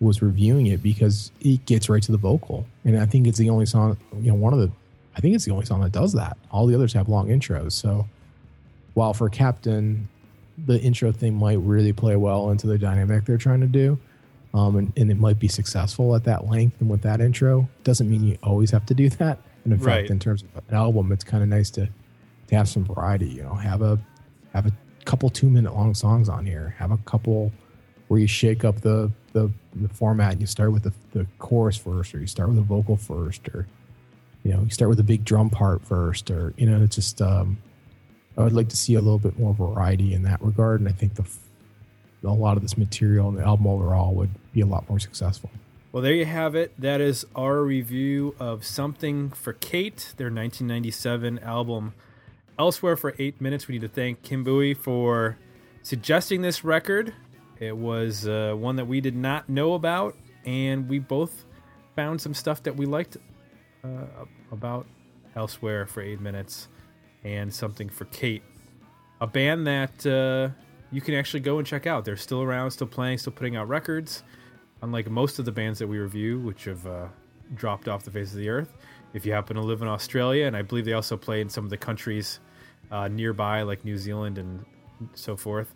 was 0.00 0.22
reviewing 0.22 0.66
it 0.66 0.82
because 0.82 1.32
it 1.40 1.64
gets 1.66 1.88
right 1.88 2.02
to 2.02 2.12
the 2.12 2.18
vocal, 2.18 2.66
and 2.84 2.98
I 2.98 3.06
think 3.06 3.26
it's 3.26 3.38
the 3.38 3.50
only 3.50 3.66
song. 3.66 3.96
You 4.20 4.28
know, 4.30 4.34
one 4.36 4.52
of 4.52 4.58
the, 4.60 4.70
I 5.16 5.20
think 5.20 5.34
it's 5.34 5.44
the 5.44 5.50
only 5.52 5.64
song 5.66 5.80
that 5.82 5.92
does 5.92 6.12
that. 6.12 6.36
All 6.50 6.66
the 6.66 6.74
others 6.74 6.92
have 6.92 7.08
long 7.08 7.28
intros. 7.28 7.72
So, 7.72 8.06
while 8.94 9.12
for 9.14 9.28
Captain, 9.28 10.08
the 10.66 10.80
intro 10.80 11.12
thing 11.12 11.34
might 11.34 11.58
really 11.58 11.92
play 11.92 12.16
well 12.16 12.50
into 12.50 12.66
the 12.66 12.78
dynamic 12.78 13.24
they're 13.24 13.36
trying 13.38 13.60
to 13.60 13.66
do, 13.66 13.98
um, 14.54 14.76
and, 14.76 14.92
and 14.96 15.10
it 15.10 15.18
might 15.18 15.38
be 15.38 15.48
successful 15.48 16.14
at 16.14 16.24
that 16.24 16.46
length 16.48 16.80
and 16.80 16.88
with 16.88 17.02
that 17.02 17.20
intro. 17.20 17.68
Doesn't 17.84 18.08
mean 18.08 18.22
you 18.24 18.38
always 18.42 18.70
have 18.70 18.86
to 18.86 18.94
do 18.94 19.08
that. 19.10 19.38
And 19.64 19.72
in 19.72 19.80
Right. 19.80 20.00
fact, 20.02 20.10
in 20.10 20.18
terms 20.20 20.42
of 20.42 20.62
an 20.68 20.74
album, 20.76 21.10
it's 21.12 21.24
kind 21.24 21.42
of 21.42 21.48
nice 21.48 21.70
to 21.70 21.88
to 22.48 22.54
have 22.56 22.68
some 22.68 22.84
variety. 22.84 23.26
You 23.28 23.42
know, 23.42 23.54
have 23.54 23.82
a 23.82 23.98
have 24.54 24.64
a 24.66 24.72
couple 25.04 25.28
two 25.28 25.50
minute 25.50 25.74
long 25.74 25.94
songs 25.94 26.28
on 26.28 26.46
here. 26.46 26.74
Have 26.78 26.92
a 26.92 26.96
couple 26.98 27.52
where 28.08 28.20
you 28.20 28.26
shake 28.26 28.64
up 28.64 28.80
the 28.80 29.10
the, 29.32 29.50
the 29.74 29.88
format. 29.88 30.32
And 30.32 30.40
you 30.40 30.46
start 30.46 30.72
with 30.72 30.82
the, 30.82 30.92
the 31.12 31.26
chorus 31.38 31.76
first, 31.76 32.14
or 32.14 32.20
you 32.20 32.26
start 32.26 32.48
with 32.48 32.58
a 32.58 32.62
vocal 32.62 32.96
first, 32.96 33.48
or 33.48 33.66
you 34.42 34.52
know, 34.52 34.62
you 34.62 34.70
start 34.70 34.88
with 34.88 35.00
a 35.00 35.04
big 35.04 35.24
drum 35.24 35.50
part 35.50 35.82
first, 35.82 36.30
or 36.30 36.54
you 36.56 36.68
know, 36.68 36.82
it's 36.82 36.96
just. 36.96 37.22
Um, 37.22 37.58
I 38.36 38.42
would 38.42 38.52
like 38.52 38.68
to 38.68 38.76
see 38.76 38.94
a 38.94 39.00
little 39.00 39.18
bit 39.18 39.36
more 39.36 39.52
variety 39.52 40.14
in 40.14 40.22
that 40.22 40.40
regard, 40.40 40.78
and 40.78 40.88
I 40.88 40.92
think 40.92 41.14
the 41.14 41.24
a 42.24 42.28
lot 42.28 42.56
of 42.56 42.62
this 42.62 42.76
material 42.76 43.28
and 43.28 43.38
the 43.38 43.42
album 43.42 43.66
overall 43.66 44.14
would 44.14 44.30
be 44.52 44.60
a 44.60 44.66
lot 44.66 44.88
more 44.88 44.98
successful. 44.98 45.50
Well, 45.92 46.02
there 46.02 46.14
you 46.14 46.26
have 46.26 46.54
it. 46.54 46.72
That 46.78 47.00
is 47.00 47.24
our 47.34 47.62
review 47.62 48.34
of 48.38 48.64
Something 48.64 49.30
for 49.30 49.52
Kate, 49.54 50.14
their 50.16 50.26
1997 50.26 51.38
album. 51.40 51.94
Elsewhere 52.58 52.96
for 52.96 53.14
eight 53.18 53.40
minutes, 53.40 53.68
we 53.68 53.74
need 53.74 53.82
to 53.82 53.88
thank 53.88 54.22
Kim 54.22 54.44
Bowie 54.44 54.74
for 54.74 55.38
suggesting 55.82 56.42
this 56.42 56.64
record. 56.64 57.14
It 57.60 57.76
was 57.76 58.26
uh, 58.26 58.54
one 58.56 58.76
that 58.76 58.86
we 58.86 59.00
did 59.00 59.16
not 59.16 59.48
know 59.48 59.74
about, 59.74 60.16
and 60.44 60.88
we 60.88 60.98
both 60.98 61.44
found 61.96 62.20
some 62.20 62.34
stuff 62.34 62.62
that 62.62 62.76
we 62.76 62.86
liked 62.86 63.16
uh, 63.84 64.24
about 64.52 64.86
Elsewhere 65.34 65.86
for 65.86 66.00
eight 66.00 66.20
minutes 66.20 66.68
and 67.24 67.52
Something 67.52 67.88
for 67.88 68.06
Kate. 68.06 68.42
A 69.20 69.26
band 69.26 69.66
that 69.66 70.06
uh, 70.06 70.54
you 70.90 71.00
can 71.00 71.14
actually 71.14 71.40
go 71.40 71.58
and 71.58 71.66
check 71.66 71.86
out. 71.86 72.04
They're 72.04 72.16
still 72.16 72.42
around, 72.42 72.70
still 72.70 72.86
playing, 72.86 73.18
still 73.18 73.32
putting 73.32 73.56
out 73.56 73.68
records 73.68 74.22
unlike 74.82 75.10
most 75.10 75.38
of 75.38 75.44
the 75.44 75.52
bands 75.52 75.78
that 75.78 75.86
we 75.86 75.98
review, 75.98 76.38
which 76.40 76.64
have 76.64 76.86
uh, 76.86 77.06
dropped 77.54 77.88
off 77.88 78.04
the 78.04 78.10
face 78.10 78.32
of 78.32 78.38
the 78.38 78.48
earth. 78.48 78.72
If 79.12 79.24
you 79.26 79.32
happen 79.32 79.56
to 79.56 79.62
live 79.62 79.82
in 79.82 79.88
Australia, 79.88 80.46
and 80.46 80.56
I 80.56 80.62
believe 80.62 80.84
they 80.84 80.92
also 80.92 81.16
play 81.16 81.40
in 81.40 81.48
some 81.48 81.64
of 81.64 81.70
the 81.70 81.76
countries 81.76 82.40
uh, 82.90 83.08
nearby, 83.08 83.62
like 83.62 83.84
New 83.84 83.96
Zealand 83.96 84.38
and 84.38 84.64
so 85.14 85.36
forth, 85.36 85.74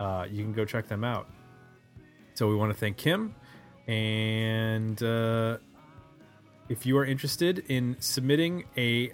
uh, 0.00 0.26
you 0.30 0.42
can 0.42 0.52
go 0.52 0.64
check 0.64 0.88
them 0.88 1.04
out. 1.04 1.28
So 2.34 2.48
we 2.48 2.56
want 2.56 2.72
to 2.72 2.78
thank 2.78 2.96
Kim, 2.96 3.34
and 3.86 5.00
uh, 5.02 5.58
if 6.68 6.86
you 6.86 6.98
are 6.98 7.04
interested 7.04 7.64
in 7.68 7.96
submitting 8.00 8.64
a 8.76 9.12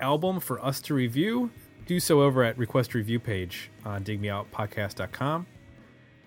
album 0.00 0.40
for 0.40 0.62
us 0.64 0.80
to 0.82 0.94
review, 0.94 1.50
do 1.86 2.00
so 2.00 2.20
over 2.22 2.44
at 2.44 2.58
request 2.58 2.94
review 2.94 3.18
page 3.18 3.70
on 3.84 4.04
digmeoutpodcast.com. 4.04 5.46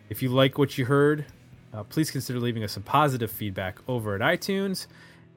If 0.10 0.22
you 0.22 0.30
like 0.30 0.58
what 0.58 0.78
you 0.78 0.86
heard, 0.86 1.26
uh, 1.74 1.84
please 1.84 2.12
consider 2.12 2.40
leaving 2.40 2.64
us 2.64 2.74
some 2.74 2.84
positive 2.84 3.32
feedback 3.32 3.80
over 3.88 4.16
at 4.16 4.22
iTunes. 4.22 4.88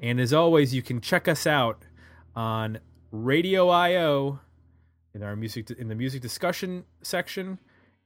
And 0.02 0.20
as 0.20 0.32
always, 0.32 0.74
you 0.74 0.82
can 0.82 1.00
check 1.00 1.28
us 1.28 1.46
out 1.46 1.82
on 2.34 2.78
Radio 3.10 3.70
IO 3.70 4.40
in 5.14 5.22
our 5.22 5.34
music 5.34 5.70
in 5.70 5.88
the 5.88 5.94
music 5.94 6.20
discussion 6.20 6.84
section, 7.02 7.58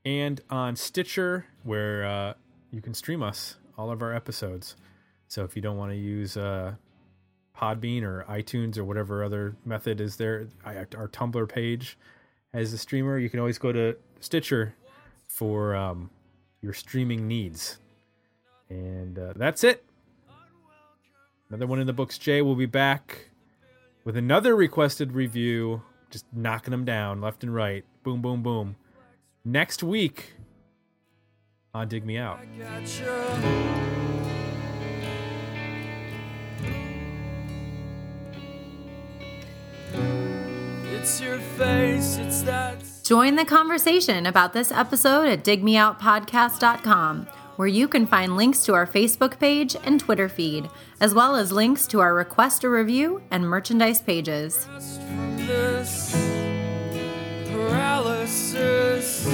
and 0.05 0.40
on 0.51 0.76
Stitcher, 0.76 1.46
where 1.62 2.05
uh, 2.05 2.34
you 2.70 2.80
can 2.80 2.94
stream 2.94 3.22
us 3.22 3.57
all 3.76 3.90
of 3.90 4.03
our 4.03 4.14
episodes. 4.14 4.76
So 5.28 5.44
if 5.44 5.55
you 5.55 5.62
don't 5.62 5.76
want 5.76 5.92
to 5.92 5.96
use 5.96 6.36
uh, 6.36 6.74
Podbean 7.57 8.03
or 8.03 8.24
iTunes 8.28 8.76
or 8.78 8.84
whatever 8.84 9.22
other 9.22 9.57
method 9.64 10.01
is 10.01 10.16
there, 10.16 10.48
our 10.64 11.09
Tumblr 11.09 11.48
page 11.48 11.98
as 12.53 12.72
a 12.72 12.78
streamer, 12.78 13.18
you 13.18 13.30
can 13.30 13.38
always 13.38 13.59
go 13.59 13.72
to 13.72 13.96
Stitcher 14.20 14.74
for 15.28 15.74
um, 15.76 16.11
your 16.61 16.72
streaming 16.72 17.28
needs. 17.28 17.78
And 18.68 19.18
uh, 19.18 19.32
that's 19.36 19.64
it. 19.64 19.84
Another 21.48 21.66
one 21.66 21.80
in 21.80 21.86
the 21.86 21.92
books. 21.92 22.18
Jay 22.18 22.42
will 22.42 22.55
be 22.55 22.66
back 22.66 23.30
with 24.05 24.16
another 24.16 24.55
requested 24.55 25.12
review, 25.12 25.82
just 26.11 26.24
knocking 26.32 26.70
them 26.70 26.84
down 26.84 27.20
left 27.20 27.42
and 27.42 27.55
right. 27.55 27.84
Boom, 28.03 28.22
boom, 28.22 28.42
boom. 28.42 28.76
Next 29.51 29.82
week 29.82 30.34
on 31.74 31.88
Dig 31.88 32.07
Me 32.07 32.16
Out. 32.18 32.38
It's 40.84 41.20
your 41.20 41.38
face, 41.40 42.18
it's 42.18 42.42
that. 42.42 42.80
Join 43.03 43.34
the 43.34 43.44
conversation 43.44 44.26
about 44.26 44.53
this 44.53 44.70
episode 44.70 45.26
at 45.26 45.42
digmeoutpodcast.com, 45.42 47.26
where 47.57 47.66
you 47.66 47.88
can 47.88 48.07
find 48.07 48.36
links 48.36 48.64
to 48.66 48.74
our 48.74 48.86
Facebook 48.86 49.40
page 49.40 49.74
and 49.82 49.98
Twitter 49.98 50.28
feed, 50.28 50.70
as 51.01 51.12
well 51.12 51.34
as 51.34 51.51
links 51.51 51.88
to 51.88 51.98
our 51.98 52.14
request 52.14 52.62
a 52.62 52.68
review 52.68 53.20
and 53.32 53.48
merchandise 53.48 54.01
pages. 54.01 54.68
Paralysis. 57.68 59.26